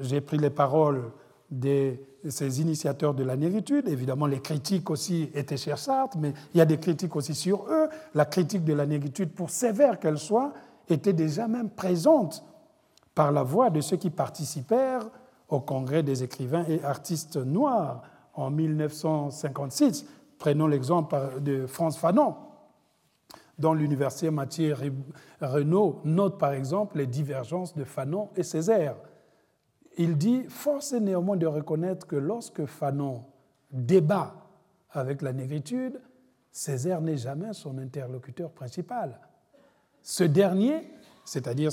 [0.00, 1.12] j'ai pris les paroles
[1.50, 3.86] de ces initiateurs de la négritude.
[3.86, 7.66] Évidemment, les critiques aussi étaient chez Sartre, mais il y a des critiques aussi sur
[7.68, 7.90] eux.
[8.14, 10.54] La critique de la négritude, pour sévère qu'elle soit,
[10.88, 12.42] était déjà même présente
[13.14, 15.06] par la voix de ceux qui participèrent
[15.50, 18.00] au Congrès des écrivains et artistes noirs
[18.32, 20.06] en 1956.
[20.38, 22.36] Prenons l'exemple de France Fanon,
[23.58, 24.74] dont l'université Mathieu
[25.40, 28.96] Renault note par exemple les divergences de Fanon et Césaire
[29.98, 33.24] il dit Force est néanmoins de reconnaître que lorsque Fanon
[33.70, 34.32] débat
[34.92, 36.00] avec la négritude,
[36.50, 39.18] Césaire n'est jamais son interlocuteur principal.
[40.02, 40.88] Ce dernier,
[41.24, 41.70] c'est-à-dire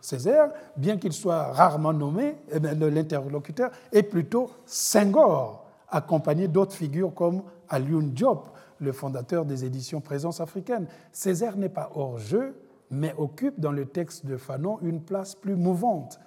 [0.00, 7.42] Césaire, bien qu'il soit rarement nommé, eh l'interlocuteur est plutôt Senghor, accompagné d'autres figures comme
[7.68, 10.86] Alioune Diop, le fondateur des éditions Présence africaine.
[11.12, 12.54] Césaire n'est pas hors jeu,
[12.90, 16.18] mais occupe dans le texte de Fanon une place plus mouvante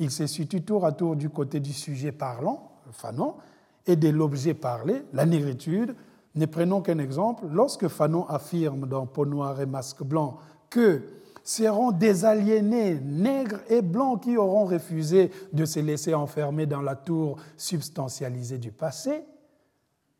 [0.00, 3.34] il se situe tour à tour du côté du sujet parlant, Fanon,
[3.86, 5.94] et de l'objet parlé, la négritude.
[6.34, 7.44] Ne prenons qu'un exemple.
[7.52, 10.38] Lorsque Fanon affirme dans Peau noire et masque blanc
[10.70, 11.02] que
[11.44, 16.96] seront des aliénés nègres et blancs qui auront refusé de se laisser enfermer dans la
[16.96, 19.24] tour substantialisée du passé,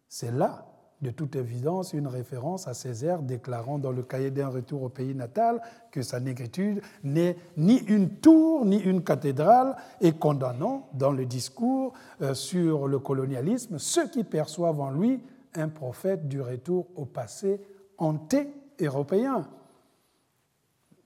[0.08, 0.66] c'est là
[1.02, 5.14] de toute évidence une référence à Césaire déclarant dans le cahier d'un retour au pays
[5.14, 11.24] natal que sa négritude n'est ni une tour ni une cathédrale et condamnant dans le
[11.24, 15.20] discours euh, sur le colonialisme ceux qui perçoivent en lui
[15.54, 17.60] un prophète du retour au passé
[17.98, 19.48] anté-européen.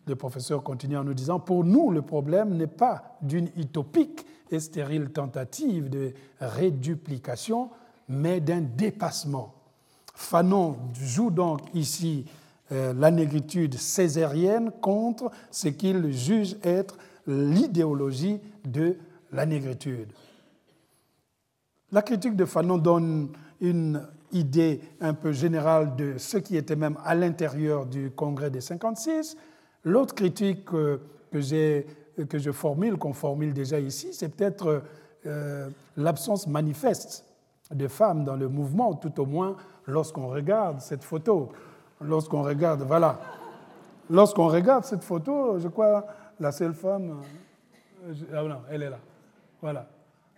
[0.06, 4.60] Le professeur continue en nous disant, pour nous, le problème n'est pas d'une utopique et
[4.60, 7.70] stérile tentative de réduplication,
[8.08, 9.54] mais d'un dépassement
[10.14, 12.24] Fanon joue donc ici
[12.72, 16.96] euh, la négritude césarienne contre ce qu'il juge être
[17.26, 18.96] l'idéologie de
[19.32, 20.08] la négritude.
[21.92, 23.28] La critique de Fanon donne
[23.60, 24.02] une
[24.32, 29.36] idée un peu générale de ce qui était même à l'intérieur du Congrès des 56.
[29.84, 31.00] L'autre critique que,
[31.30, 34.82] que je formule, qu'on formule déjà ici, c'est peut-être
[35.26, 37.24] euh, l'absence manifeste
[37.72, 39.56] de femmes dans le mouvement, tout au moins
[39.86, 41.50] lorsqu'on regarde cette photo,
[42.00, 43.18] lorsqu'on regarde, voilà,
[44.10, 46.04] lorsqu'on regarde cette photo, je crois
[46.40, 47.22] la seule femme,
[48.06, 48.98] euh, ah non, elle est là,
[49.60, 49.86] voilà.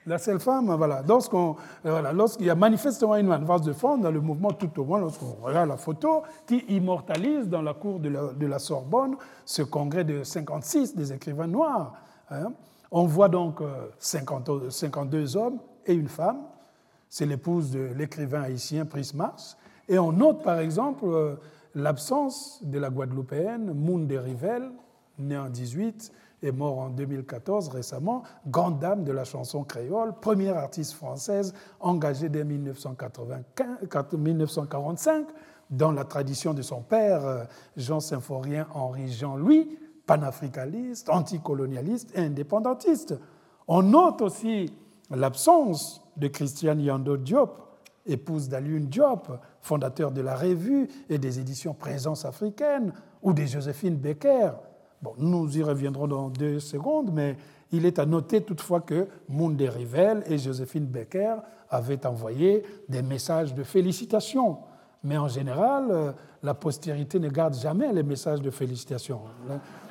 [0.08, 4.12] La seule femme, voilà, lorsqu'on, voilà, lorsqu'il y a manifestement une avance de fond dans
[4.12, 8.46] le mouvement, tout au moins lorsqu'on regarde la photo qui immortalise dans la cour de
[8.46, 11.92] la, Sorbonne ce congrès de 56 des écrivains noirs.
[12.30, 12.52] Hein.
[12.92, 13.60] On voit donc
[13.98, 16.38] 50, euh, 52 hommes et une femme,
[17.16, 19.56] c'est l'épouse de l'écrivain haïtien Prismas.
[19.88, 21.36] Et on note par exemple euh,
[21.74, 24.70] l'absence de la Guadeloupéenne Moune de Rivel,
[25.18, 26.12] née en 18
[26.42, 32.28] et mort en 2014 récemment, grande dame de la chanson créole, première artiste française engagée
[32.28, 35.26] dès 1945
[35.70, 37.44] dans la tradition de son père, euh,
[37.78, 43.14] Jean Symphorien Henri Jean-Louis, panafricaniste, anticolonialiste et indépendantiste.
[43.68, 44.70] On note aussi
[45.10, 47.60] l'absence de Christiane Yando Diop,
[48.06, 49.28] épouse d'Alioune Diop,
[49.60, 52.92] fondateur de la revue et des éditions Présence africaine,
[53.22, 54.50] ou de Joséphine Becker.
[55.02, 57.36] Bon, nous y reviendrons dans deux secondes, mais
[57.72, 61.36] il est à noter toutefois que Munde Rivel et Joséphine Becker
[61.68, 64.58] avaient envoyé des messages de félicitations.
[65.06, 69.20] Mais en général, euh, la postérité ne garde jamais les messages de félicitations.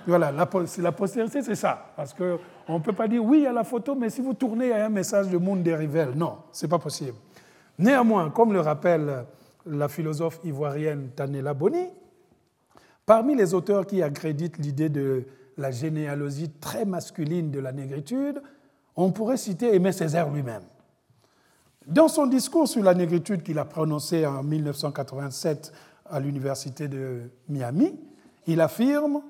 [0.06, 0.46] Voilà, la,
[0.92, 1.94] postérité, c'est ça.
[1.96, 4.86] Parce qu'on ne peut pas dire oui à la photo, mais si vous tournez à
[4.86, 7.18] un message de Munde Rivel, non, ce n'est pas possible.
[7.80, 9.24] Néanmoins, comme le rappelle
[9.66, 11.88] la philosophe ivoirienne Tanela Boni,
[13.06, 15.24] parmi les auteurs qui accréditent l'idée de
[15.58, 18.42] la généalogie très masculine de la négritude,
[18.98, 20.64] on pourrait citer Aimé Césaire lui-même.
[21.88, 25.72] Dans son discours sur la négritude qu'il a prononcé en 1987
[26.10, 28.00] à l'université de Miami,
[28.48, 29.22] il affirme,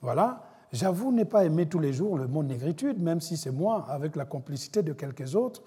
[0.00, 0.42] voilà,
[0.72, 4.16] j'avoue ne pas aimer tous les jours le mot négritude, même si c'est moi, avec
[4.16, 5.62] la complicité de quelques autres,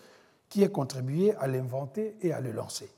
[0.50, 2.90] qui ai contribué à l'inventer et à le lancer.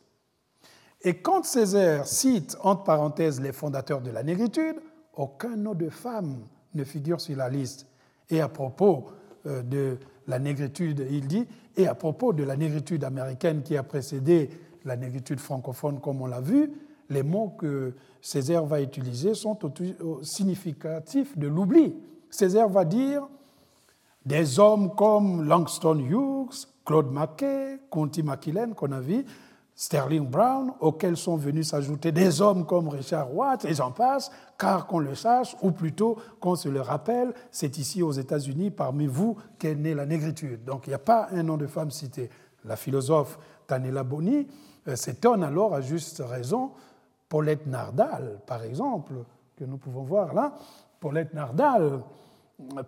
[1.02, 4.78] Et quand Césaire cite, entre parenthèses, les fondateurs de la négritude,
[5.16, 6.38] aucun nom de femme
[6.74, 7.86] ne figure sur la liste.
[8.30, 9.10] Et à propos
[9.46, 9.98] euh, de
[10.28, 11.46] la négritude, il dit,
[11.78, 14.50] et à propos de la négritude américaine qui a précédé
[14.86, 16.72] la négritude francophone, comme on l'a vu,
[17.10, 19.58] les mots que Césaire va utiliser sont
[20.22, 21.96] significatifs de l'oubli.
[22.30, 23.28] Césaire va dire
[24.26, 29.26] des hommes comme Langston Hughes, Claude Mackay, Conti McKillen, qu'on a vu,
[29.76, 34.86] Sterling Brown, auxquels sont venus s'ajouter des hommes comme Richard Watt, et j'en passe, car
[34.86, 39.36] qu'on le sache, ou plutôt qu'on se le rappelle, c'est ici aux États-Unis, parmi vous,
[39.58, 40.64] qu'est née la négritude.
[40.64, 42.30] Donc il n'y a pas un nom de femme cité.
[42.66, 44.48] La philosophe Tanela Boni
[44.88, 46.72] euh, s'étonne alors, à juste raison,
[47.28, 49.14] Paulette Nardal, par exemple,
[49.56, 50.54] que nous pouvons voir là,
[51.00, 52.02] Paulette Nardal,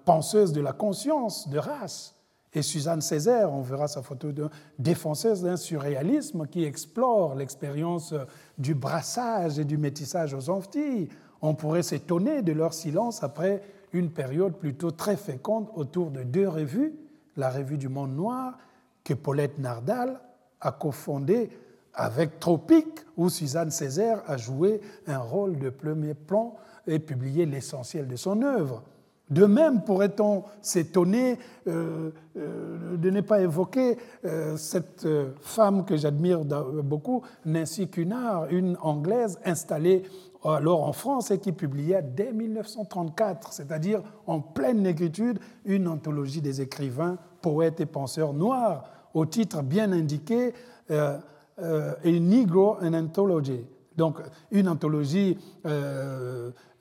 [0.06, 2.15] penseuse de la conscience de race,
[2.56, 4.50] et Suzanne Césaire, on verra sa photo de
[4.80, 8.14] défenseuse d'un surréalisme qui explore l'expérience
[8.58, 11.10] du brassage et du métissage aux Antilles.
[11.42, 16.48] On pourrait s'étonner de leur silence après une période plutôt très féconde autour de deux
[16.48, 16.94] revues,
[17.36, 18.58] la revue du Monde Noir,
[19.04, 20.20] que Paulette Nardal
[20.62, 21.50] a cofondée
[21.94, 26.56] avec Tropique, où Suzanne Césaire a joué un rôle de premier plan
[26.88, 28.84] et publié l'essentiel de son œuvre.
[29.30, 35.08] De même, pourrait-on s'étonner euh, euh, de ne pas évoquer euh, cette
[35.42, 40.04] femme que j'admire beaucoup, Nancy Cunard, une Anglaise installée
[40.44, 46.62] alors en France et qui publiait dès 1934, c'est-à-dire en pleine négritude, une anthologie des
[46.62, 48.84] écrivains, poètes et penseurs noirs,
[49.16, 50.54] au titre bien indiqué
[50.92, 51.18] A
[52.06, 53.66] Negro an Anthology,
[53.98, 54.20] donc
[54.52, 55.36] une anthologie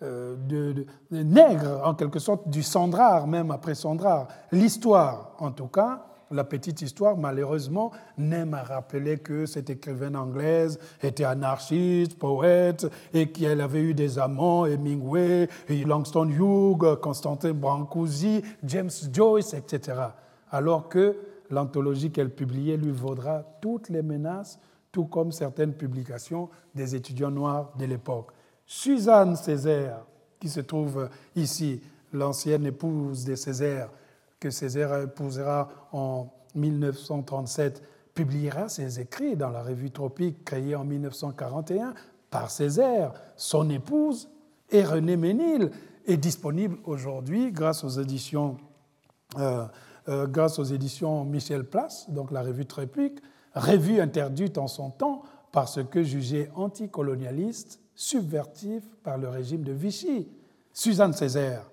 [0.04, 4.28] euh, de, nègre, en quelque sorte, du Sandrard, même après Sandrard.
[4.52, 10.78] L'histoire, en tout cas, la petite histoire, malheureusement, n'aime à rappeler que cette écrivaine anglaise
[11.02, 18.90] était anarchiste, poète, et qu'elle avait eu des amants, Hemingway, Langston Hughes, Constantin Brancusi, James
[19.12, 19.98] Joyce, etc.
[20.50, 21.16] Alors que
[21.50, 24.58] l'anthologie qu'elle publiait lui vaudra toutes les menaces,
[24.92, 28.30] tout comme certaines publications des étudiants noirs de l'époque.
[28.66, 30.04] Suzanne Césaire,
[30.40, 31.80] qui se trouve ici,
[32.12, 33.90] l'ancienne épouse de Césaire,
[34.40, 37.82] que Césaire épousera en 1937,
[38.14, 41.94] publiera ses écrits dans la revue Tropique créée en 1941
[42.30, 44.28] par Césaire, son épouse,
[44.70, 45.70] et René Ménil,
[46.06, 48.56] est disponible aujourd'hui grâce aux éditions,
[49.38, 49.66] euh,
[50.08, 53.20] euh, grâce aux éditions Michel Place, donc la revue Tropique,
[53.54, 55.22] revue interdite en son temps
[55.52, 60.28] parce que jugée anticolonialiste subvertif par le régime de Vichy.
[60.72, 61.70] Suzanne Césaire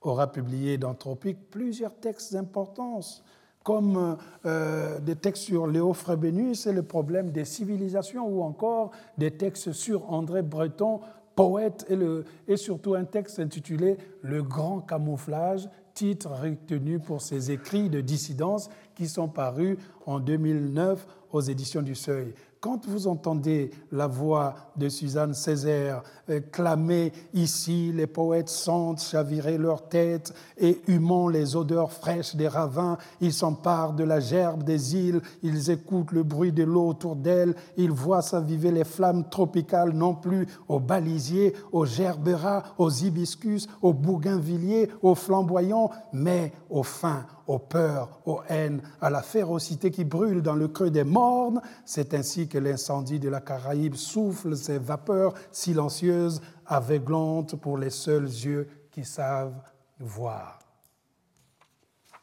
[0.00, 3.24] aura publié dans Tropique plusieurs textes d'importance,
[3.64, 9.32] comme euh, des textes sur Léo Frébénus et le problème des civilisations, ou encore des
[9.32, 11.00] textes sur André Breton,
[11.34, 17.50] poète, et, le, et surtout un texte intitulé Le grand camouflage, titre retenu pour ses
[17.50, 22.34] écrits de dissidence qui sont parus en 2009 aux éditions du Seuil
[22.66, 29.58] quand vous entendez la voix de Suzanne Césaire euh, clamer ici, les poètes sentent chavirer
[29.58, 34.96] leur tête et humant les odeurs fraîches des ravins, ils s'emparent de la gerbe des
[34.96, 39.92] îles, ils écoutent le bruit de l'eau autour d'elles, ils voient s'aviver les flammes tropicales
[39.92, 47.26] non plus aux balisiers, aux gerberas, aux hibiscus, aux bougainvilliers, aux flamboyants, mais aux fins,
[47.46, 51.60] aux peurs, aux haines, à la férocité qui brûle dans le creux des mornes.
[51.84, 56.15] C'est ainsi que l'incendie de la Caraïbe souffle ses vapeurs silencieuses,
[56.66, 59.60] aveuglantes pour les seuls yeux qui savent
[59.98, 60.58] voir.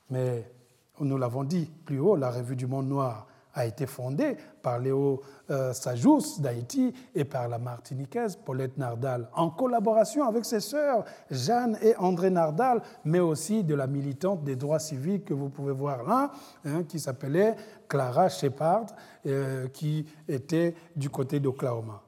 [0.09, 0.51] Mais
[0.99, 5.21] nous l'avons dit plus haut, la Revue du Monde Noir a été fondée par Léo
[5.49, 11.77] euh, Sajous d'Haïti et par la Martiniquaise Paulette Nardal, en collaboration avec ses sœurs Jeanne
[11.81, 16.03] et André Nardal, mais aussi de la militante des droits civiques que vous pouvez voir
[16.03, 16.31] là,
[16.65, 17.55] hein, qui s'appelait
[17.87, 18.87] Clara Shepard,
[19.27, 22.01] euh, qui était du côté d'Oklahoma.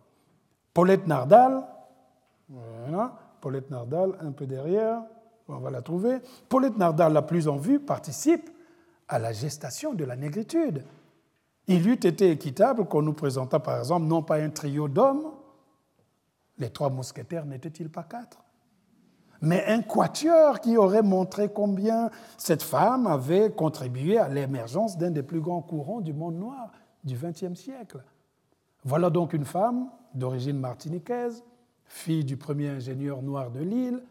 [0.73, 1.63] Paulette Nardal,
[2.49, 5.01] voilà, Paulette Nardal un peu derrière,
[5.47, 6.21] on va la trouver.
[6.49, 8.49] Paulette Nardal, la plus en vue, participe
[9.07, 10.83] à la gestation de la négritude.
[11.67, 15.31] Il eût été équitable qu'on nous présentât par exemple non pas un trio d'hommes,
[16.57, 18.43] les trois mousquetaires n'étaient-ils pas quatre?
[19.41, 25.23] Mais un quatuor qui aurait montré combien cette femme avait contribué à l'émergence d'un des
[25.23, 26.71] plus grands courants du monde noir
[27.03, 28.03] du XXe siècle.
[28.83, 31.43] Voilà donc une femme d'origine martiniquaise,
[31.85, 34.03] fille du premier ingénieur noir de l'île,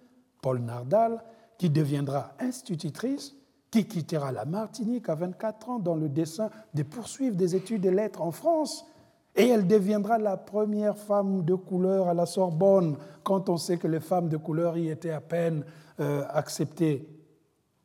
[0.43, 1.23] Paul Nardal,
[1.59, 3.35] qui deviendra institutrice
[3.75, 7.91] qui quittera la Martinique à 24 ans dans le dessein de poursuivre des études de
[7.91, 8.87] lettres en France.
[9.35, 13.89] Et elle deviendra la première femme de couleur à la Sorbonne, quand on sait que
[13.89, 15.65] les femmes de couleur y étaient à peine
[15.99, 17.09] euh, acceptées.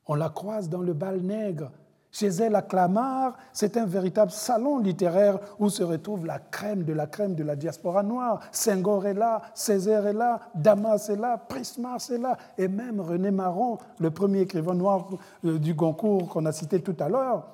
[0.06, 1.72] On la croise dans le bal nègre,
[2.11, 6.94] chez elle, à Clamart, c'est un véritable salon littéraire où se retrouve la crème de
[6.94, 8.40] la crème de la diaspora noire.
[8.52, 13.30] Senghor est là, Césaire est là, Damas est là, Prismar est là, et même René
[13.30, 15.07] Marron, le premier écrivain noir
[15.45, 17.48] euh, du Goncourt qu'on a cité tout à l'heure,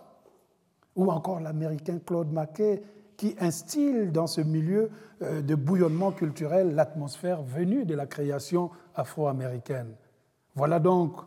[0.96, 2.82] ou encore l'américain Claude Mackay,
[3.18, 4.90] qui instille dans ce milieu
[5.22, 9.96] euh, de bouillonnement culturel l'atmosphère venue de la création afro-américaine.
[10.56, 11.20] Voilà donc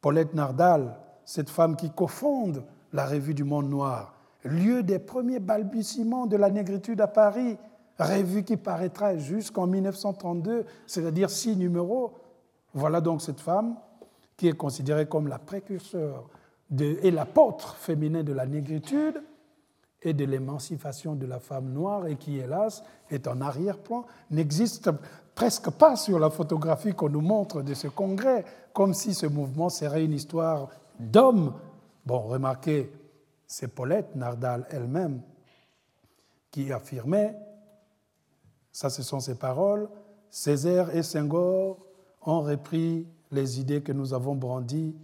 [0.00, 0.96] Paulette Nardal,
[1.28, 2.64] cette femme qui cofonde
[2.94, 4.14] la Revue du Monde Noir,
[4.44, 7.58] lieu des premiers balbutiements de la négritude à Paris,
[7.98, 12.14] revue qui paraîtra jusqu'en 1932, c'est-à-dire six numéros.
[12.72, 13.76] Voilà donc cette femme
[14.38, 16.30] qui est considérée comme la précurseur
[16.80, 19.22] et l'apôtre féminin de la négritude
[20.00, 24.90] et de l'émancipation de la femme noire et qui, hélas, est en arrière-plan, n'existe
[25.34, 29.68] presque pas sur la photographie qu'on nous montre de ce congrès, comme si ce mouvement
[29.68, 31.54] serait une histoire d'hommes.
[32.04, 32.92] Bon, remarquez,
[33.46, 35.22] c'est Paulette Nardal elle-même
[36.50, 37.36] qui affirmait,
[38.72, 39.88] ça ce sont ses paroles,
[40.30, 41.78] Césaire et Senghor
[42.22, 44.94] ont repris les idées que nous avons brandies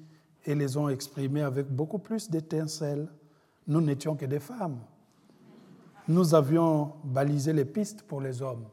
[0.45, 3.09] et les ont exprimées avec beaucoup plus d'étincelles.
[3.67, 4.79] Nous n'étions que des femmes.
[6.07, 8.67] Nous avions balisé les pistes pour les hommes.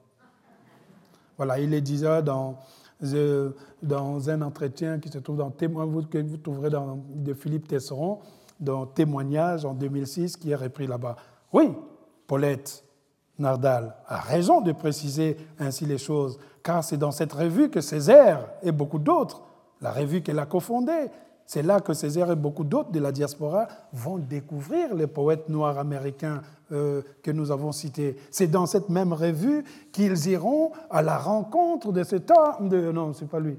[1.37, 2.57] Voilà, il les disait dans
[3.81, 8.19] dans un entretien qui se trouve dans que vous trouverez de Philippe Tesseron,
[8.59, 11.15] dans Témoignage en 2006, qui est repris là-bas.
[11.51, 11.71] Oui,
[12.27, 12.83] Paulette
[13.39, 18.47] Nardal a raison de préciser ainsi les choses, car c'est dans cette revue que Césaire
[18.61, 19.41] et beaucoup d'autres,
[19.81, 21.09] la revue qu'elle a cofondée,
[21.51, 25.77] c'est là que Césaire et beaucoup d'autres de la diaspora vont découvrir les poètes noirs
[25.77, 26.41] américains
[26.71, 28.15] euh, que nous avons cités.
[28.31, 32.69] C'est dans cette même revue qu'ils iront à la rencontre de cet homme.
[32.69, 33.57] De, non, c'est pas lui.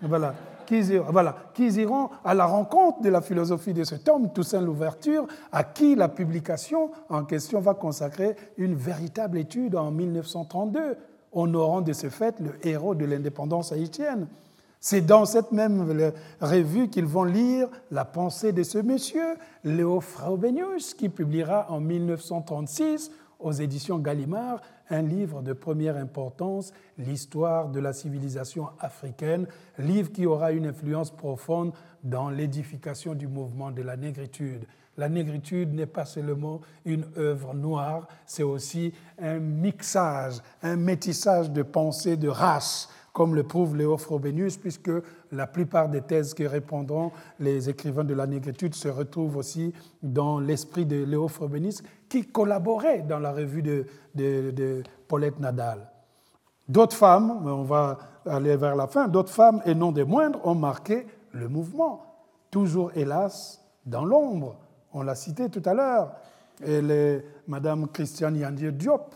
[0.00, 0.34] Voilà.
[0.64, 5.64] Qu'ils voilà, iront à la rencontre de la philosophie de cet homme, Toussaint Louverture, à
[5.64, 10.96] qui la publication en question va consacrer une véritable étude en 1932,
[11.32, 14.28] honorant de ce fait le héros de l'indépendance haïtienne.
[14.86, 16.12] C'est dans cette même
[16.42, 23.10] revue qu'ils vont lire la pensée de ce monsieur, Léo Fraubenius, qui publiera en 1936
[23.40, 29.46] aux éditions Gallimard un livre de première importance, L'histoire de la civilisation africaine,
[29.78, 34.66] livre qui aura une influence profonde dans l'édification du mouvement de la négritude.
[34.98, 41.62] La négritude n'est pas seulement une œuvre noire, c'est aussi un mixage, un métissage de
[41.62, 44.90] pensées, de races, comme le prouve Léo Frobenius, puisque
[45.30, 49.72] la plupart des thèses qui répondront les écrivains de la négritude se retrouvent aussi
[50.02, 55.88] dans l'esprit de Léo Frobenius, qui collaborait dans la revue de, Paulette Nadal.
[56.68, 60.56] D'autres femmes, on va aller vers la fin, d'autres femmes, et non des moindres, ont
[60.56, 62.04] marqué le mouvement,
[62.50, 64.56] toujours hélas dans l'ombre.
[64.92, 66.14] On l'a cité tout à l'heure.
[66.64, 69.14] Est Madame Christiane Yandier Diop,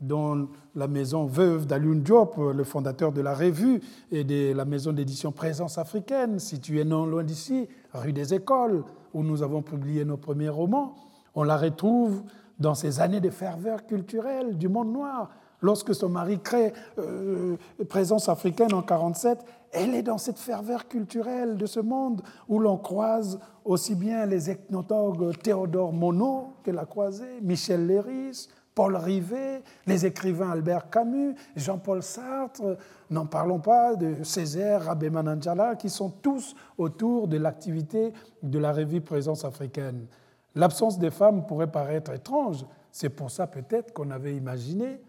[0.00, 3.80] dont la maison veuve d'Alun Diop, le fondateur de la revue
[4.10, 9.22] et de la maison d'édition Présence africaine, située non loin d'ici, rue des Écoles, où
[9.22, 10.94] nous avons publié nos premiers romans.
[11.34, 12.22] On la retrouve
[12.58, 15.30] dans ces années de ferveur culturelle du monde noir.
[15.60, 17.56] Lorsque son mari crée euh,
[17.88, 22.76] Présence africaine en 1947, elle est dans cette ferveur culturelle de ce monde où l'on
[22.76, 30.06] croise aussi bien les ethnologues Théodore Monod qu'elle a croisé, Michel Léris, Paul Rivet, les
[30.06, 32.78] écrivains Albert Camus, Jean-Paul Sartre,
[33.10, 38.72] n'en parlons pas de Césaire, Rabé Mananjala, qui sont tous autour de l'activité de la
[38.72, 40.06] revue Présence africaine.
[40.54, 45.00] L'absence des femmes pourrait paraître étrange, c'est pour ça peut-être qu'on avait imaginé,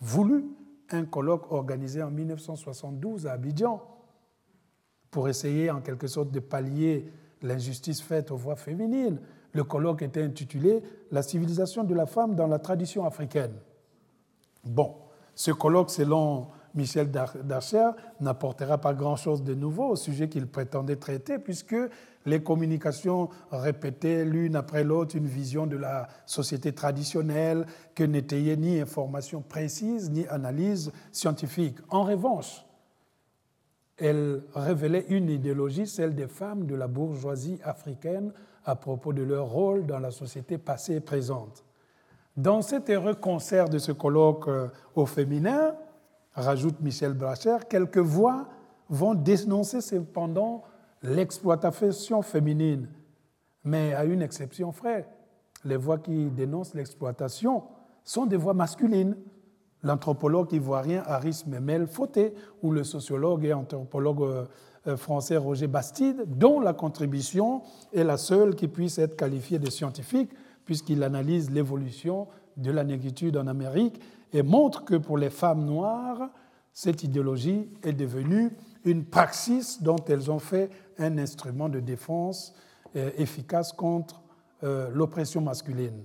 [0.00, 0.44] voulu,
[0.90, 3.80] un colloque organisé en 1972 à Abidjan
[5.12, 9.20] pour essayer en quelque sorte de pallier l'injustice faite aux voix féminines.
[9.52, 13.52] Le colloque était intitulé La civilisation de la femme dans la tradition africaine.
[14.64, 14.94] Bon,
[15.34, 21.38] ce colloque, selon Michel Darcher, n'apportera pas grand-chose de nouveau au sujet qu'il prétendait traiter,
[21.38, 21.76] puisque
[22.24, 28.80] les communications répétaient l'une après l'autre une vision de la société traditionnelle que n'étayait ni
[28.80, 31.76] information précise ni analyse scientifique.
[31.88, 32.64] En revanche,
[33.98, 38.32] elle révélait une idéologie, celle des femmes de la bourgeoisie africaine,
[38.64, 41.64] à propos de leur rôle dans la société passée et présente.
[42.36, 45.74] Dans cet heureux concert de ce colloque euh, au féminin,
[46.34, 48.46] rajoute Michel Bracher, quelques voix
[48.88, 50.62] vont dénoncer cependant
[51.02, 52.88] l'exploitation féminine,
[53.64, 55.04] mais à une exception frère.
[55.64, 57.64] Les voix qui dénoncent l'exploitation
[58.04, 59.16] sont des voix masculines.
[59.82, 64.44] L'anthropologue ivoirien Aris Memel Fauté ou le sociologue et anthropologue euh,
[64.96, 70.30] français Roger Bastide, dont la contribution est la seule qui puisse être qualifiée de scientifique,
[70.64, 72.26] puisqu'il analyse l'évolution
[72.56, 74.00] de la négritude en Amérique
[74.32, 76.30] et montre que pour les femmes noires,
[76.72, 78.50] cette idéologie est devenue
[78.84, 82.54] une praxis dont elles ont fait un instrument de défense
[82.96, 84.22] euh, efficace contre
[84.64, 86.02] euh, l'oppression masculine.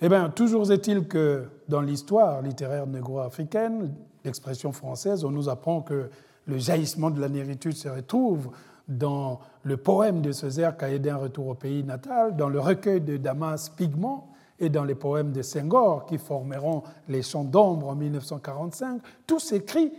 [0.00, 3.94] Eh bien, toujours est-il que dans l'histoire littéraire négro-africaine,
[4.24, 6.10] l'expression française, on nous apprend que
[6.46, 8.50] le jaillissement de la négritude se retrouve
[8.88, 13.68] dans le poème de Césaire un retour au pays natal, dans le recueil de Damas
[13.70, 14.28] Pigment
[14.58, 19.92] et dans les poèmes de Senghor qui formeront les Chants d'ombre en 1945, tous écrits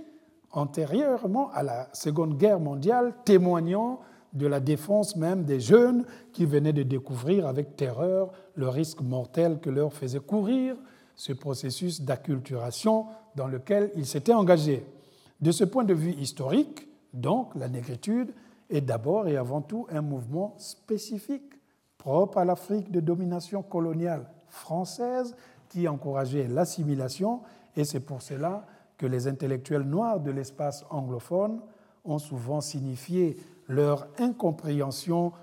[0.52, 3.99] antérieurement à la Seconde Guerre mondiale, témoignant
[4.34, 9.60] de la défense même des jeunes qui venaient de découvrir avec terreur le risque mortel
[9.60, 10.76] que leur faisait courir
[11.15, 13.06] ce processus d'acculturation
[13.36, 14.86] dans lequel ils s'étaient engagés.
[15.44, 18.34] De ce point de vue historique, donc, la négritude
[18.70, 21.60] est d'abord et avant tout un mouvement spécifique
[21.98, 25.36] propre à l'Afrique de domination coloniale française
[25.68, 27.41] qui encourageait l'assimilation
[27.76, 28.65] et c'est pour cela
[28.98, 31.60] que les intellectuels noirs de l'espace anglophone
[32.06, 33.36] ont souvent signifié
[33.68, 35.34] leur incompréhension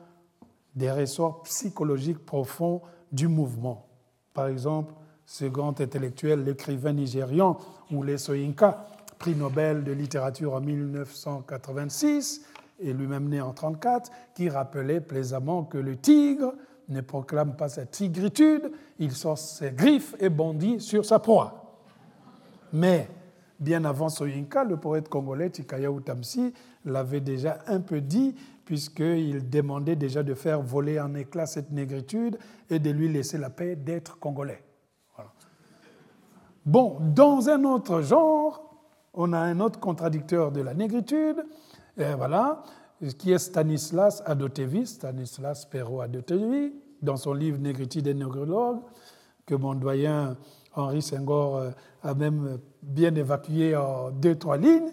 [0.76, 2.80] des ressorts psychologiques profonds
[3.12, 3.86] du mouvement.
[4.32, 4.94] Par exemple,
[5.26, 7.58] ce grand intellectuel, l'écrivain nigérian
[7.92, 8.86] Oule Soyinka,
[9.20, 12.40] prix Nobel de littérature en 1986
[12.80, 16.54] et lui-même né en 1934, qui rappelait plaisamment que le tigre
[16.88, 21.76] ne proclame pas sa tigritude, il sort ses griffes et bondit sur sa proie.
[22.72, 23.08] Mais
[23.60, 26.54] bien avant Soyinka, le poète congolais Tikaya Utamsi
[26.86, 28.34] l'avait déjà un peu dit,
[28.64, 32.38] puisqu'il demandait déjà de faire voler en éclats cette négritude
[32.70, 34.62] et de lui laisser la paix d'être congolais.
[36.64, 38.69] Bon, dans un autre genre,
[39.14, 41.44] on a un autre contradicteur de la négritude,
[41.96, 42.62] voilà,
[43.18, 46.72] qui est Stanislas Adotevi, Stanislas Perrault Adotevi,
[47.02, 48.80] dans son livre Négritude et négrologue,
[49.46, 50.36] que mon doyen
[50.74, 51.70] Henri Senghor euh,
[52.02, 54.92] a même bien évacué en deux, trois lignes,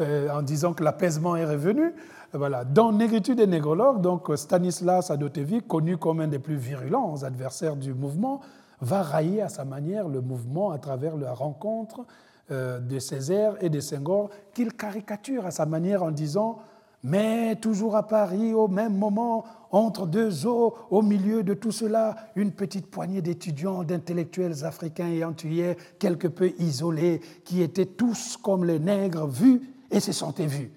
[0.00, 1.94] euh, en disant que l'apaisement est revenu.
[2.32, 2.64] Voilà.
[2.64, 7.94] Dans Négritude et négrologue, donc Stanislas Adotevi, connu comme un des plus virulents adversaires du
[7.94, 8.40] mouvement,
[8.80, 12.04] va railler à sa manière le mouvement à travers la rencontre
[12.50, 16.58] de Césaire et de Senghor, qu'il caricature à sa manière en disant
[17.06, 22.16] mais toujours à Paris, au même moment, entre deux eaux, au milieu de tout cela,
[22.34, 28.64] une petite poignée d'étudiants, d'intellectuels africains et antillais, quelque peu isolés, qui étaient tous comme
[28.64, 30.72] les nègres vus et se sentaient vus.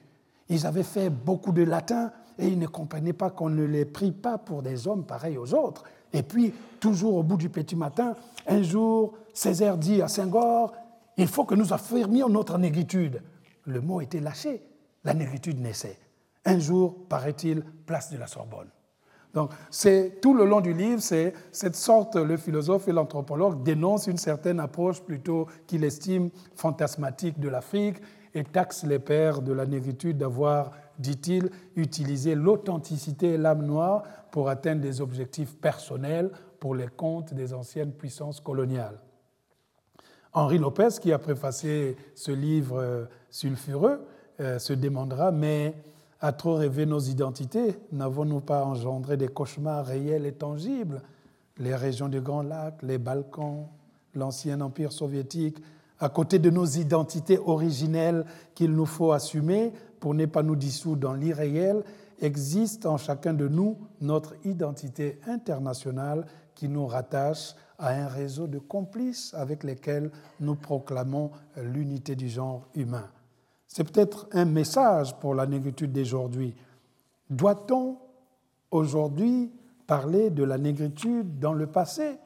[0.50, 4.12] Ils avaient fait beaucoup de latin et ils ne comprenaient pas qu'on ne les prie
[4.12, 5.84] pas pour des hommes pareils aux autres.
[6.14, 8.16] Et puis, toujours au bout du petit matin,
[8.48, 10.74] un jour, Césaire dit à Senghor
[11.20, 13.22] Il faut que nous affirmions notre négritude.
[13.66, 14.64] Le mot était lâché,
[15.04, 16.00] la négritude naissait.
[16.46, 18.70] Un jour, paraît-il, place de la Sorbonne.
[19.34, 24.08] Donc, c'est tout le long du livre, c'est cette sorte, le philosophe et l'anthropologue dénoncent
[24.08, 27.98] une certaine approche plutôt qu'il estime fantasmatique de l'Afrique
[28.34, 34.48] et taxe les pères de la négritude d'avoir, dit-il, utilisé l'authenticité et l'âme noire pour
[34.48, 36.32] atteindre des objectifs personnels
[36.62, 39.00] pour les comptes des anciennes puissances coloniales.
[40.34, 44.06] Henri Lopez, qui a préfacé ce livre euh, sulfureux,
[44.39, 45.73] euh, se demandera, mais
[46.22, 51.01] à trop rêver nos identités, n'avons-nous pas engendré des cauchemars réels et tangibles?
[51.57, 53.68] Les régions du Grand Lac, les Balkans,
[54.14, 55.57] l'ancien empire soviétique,
[55.99, 61.01] à côté de nos identités originelles qu'il nous faut assumer pour ne pas nous dissoudre
[61.01, 61.84] dans l'irréel,
[62.22, 66.26] existe en chacun de nous notre identité internationale
[66.56, 72.68] qui nous rattache à un réseau de complices avec lesquels nous proclamons l'unité du genre
[72.76, 73.10] humain.
[73.68, 76.56] C'est peut-être un message pour la négritude d'aujourd'hui.
[77.30, 77.97] Doit-on
[78.72, 79.51] aujourd'hui
[79.88, 82.18] parler de la négritude dans le passé?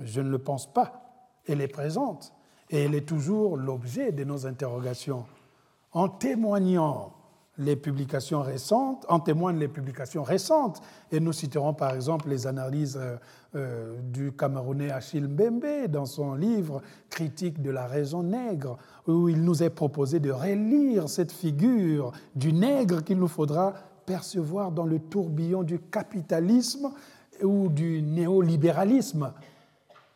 [0.00, 1.02] Je ne le pense pas.
[1.46, 2.32] Elle est présente
[2.70, 5.24] et elle est toujours l'objet de nos interrogations.
[5.92, 7.12] En témoignant
[7.58, 10.80] les publications récentes, en témoignent les publications récentes,
[11.10, 13.16] et nous citerons par exemple les analyses euh,
[13.56, 19.42] euh, du Camerounais Achille Mbembe dans son livre Critique de la raison nègre, où il
[19.42, 23.74] nous est proposé de relire cette figure du nègre qu'il nous faudra
[24.06, 26.90] percevoir dans le tourbillon du capitalisme
[27.42, 29.32] ou du néolibéralisme.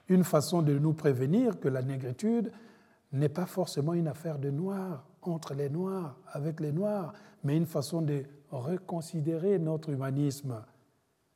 [0.08, 2.52] Une façon de nous prévenir que la négritude
[3.12, 7.12] n'est pas forcément une affaire de noirs, entre les noirs, avec les noirs,
[7.44, 10.62] mais une façon de reconsidérer notre humanisme.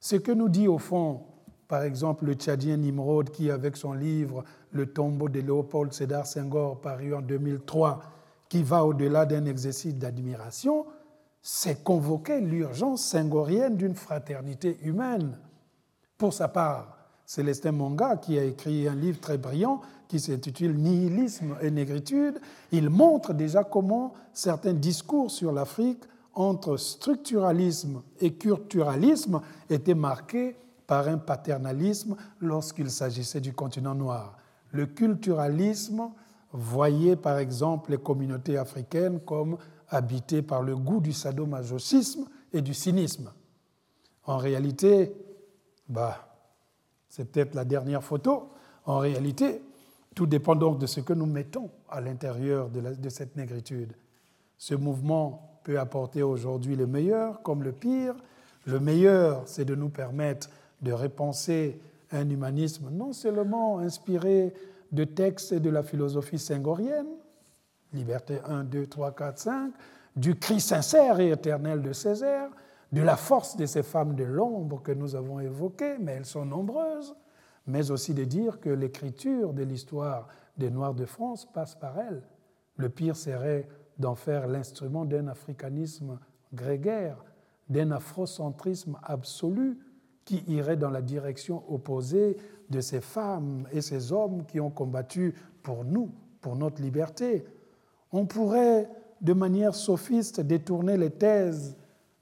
[0.01, 1.23] Ce que nous dit au fond,
[1.69, 6.81] par exemple, le Tchadien Nimrod, qui, avec son livre Le tombeau de Léopold Sédar Senghor,
[6.81, 8.03] paru en 2003,
[8.49, 10.87] qui va au-delà d'un exercice d'admiration,
[11.43, 15.39] c'est convoquer l'urgence senghorienne d'une fraternité humaine.
[16.19, 21.57] Pour sa part, Célestin Monga, qui a écrit un livre très brillant qui s'intitule Nihilisme
[21.61, 22.41] et négritude,
[22.73, 26.03] il montre déjà comment certains discours sur l'Afrique
[26.35, 30.57] entre structuralisme et culturalisme étaient marqués
[30.87, 34.37] par un paternalisme lorsqu'il s'agissait du continent noir.
[34.71, 36.11] Le culturalisme
[36.53, 39.57] voyait par exemple les communautés africaines comme
[39.89, 43.33] habitées par le goût du sadomasochisme et du cynisme.
[44.25, 45.15] En réalité,
[45.89, 46.39] bah,
[47.09, 48.51] c'est peut-être la dernière photo,
[48.85, 49.63] en réalité,
[50.17, 53.93] tout dépend donc de ce que nous mettons à l'intérieur de, cette négritude.
[54.57, 58.15] Ce mouvement peut apporter aujourd'hui le meilleur comme le pire.
[58.65, 60.49] Le meilleur, c'est de nous permettre
[60.81, 61.79] de repenser
[62.13, 64.55] un humanisme non seulement inspiré
[64.91, 67.09] de textes et de la philosophie senghorienne,
[67.93, 69.73] Liberté 1, 2, 3, 4, 5,
[70.17, 72.49] du cri sincère et éternel de Césaire,
[72.91, 76.47] de la force de ces femmes de l'ombre que nous avons évoquées, mais elles sont
[76.47, 77.15] nombreuses,
[77.67, 82.23] mais aussi de dire que l'écriture de l'histoire des Noirs de France passe par elle.
[82.77, 83.69] Le pire serait
[83.99, 86.19] d'en faire l'instrument d'un africanisme
[86.53, 87.25] grégaire,
[87.69, 89.79] d'un afrocentrisme absolu
[90.25, 92.37] qui irait dans la direction opposée
[92.69, 96.11] de ces femmes et ces hommes qui ont combattu pour nous,
[96.41, 97.45] pour notre liberté.
[98.13, 98.89] On pourrait,
[99.21, 101.77] de manière sophiste, détourner les thèses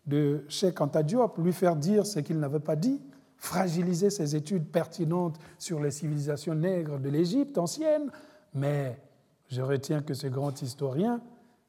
[0.06, 3.00] de Cheikh Anta Diop, lui faire dire ce qu'il n'avait pas dit,
[3.44, 8.10] fragiliser ses études pertinentes sur les civilisations nègres de l'Égypte ancienne,
[8.54, 8.98] mais
[9.48, 11.20] je retiens que ce grand historien,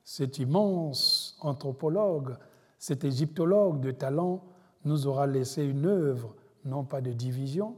[0.02, 2.38] cet immense anthropologue,
[2.80, 4.42] cet égyptologue de talent,
[4.86, 6.34] nous aura laissé une œuvre,
[6.64, 7.76] non pas de division,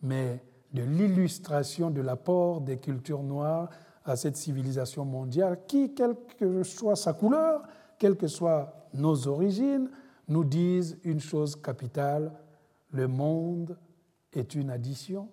[0.00, 0.40] mais
[0.72, 3.68] de l'illustration de l'apport des cultures noires
[4.04, 7.62] à cette civilisation mondiale qui, quelle que soit sa couleur,
[7.98, 9.90] quelles que soient nos origines,
[10.28, 12.30] nous disent une chose capitale,
[12.94, 13.76] le monde
[14.32, 15.28] est une addition,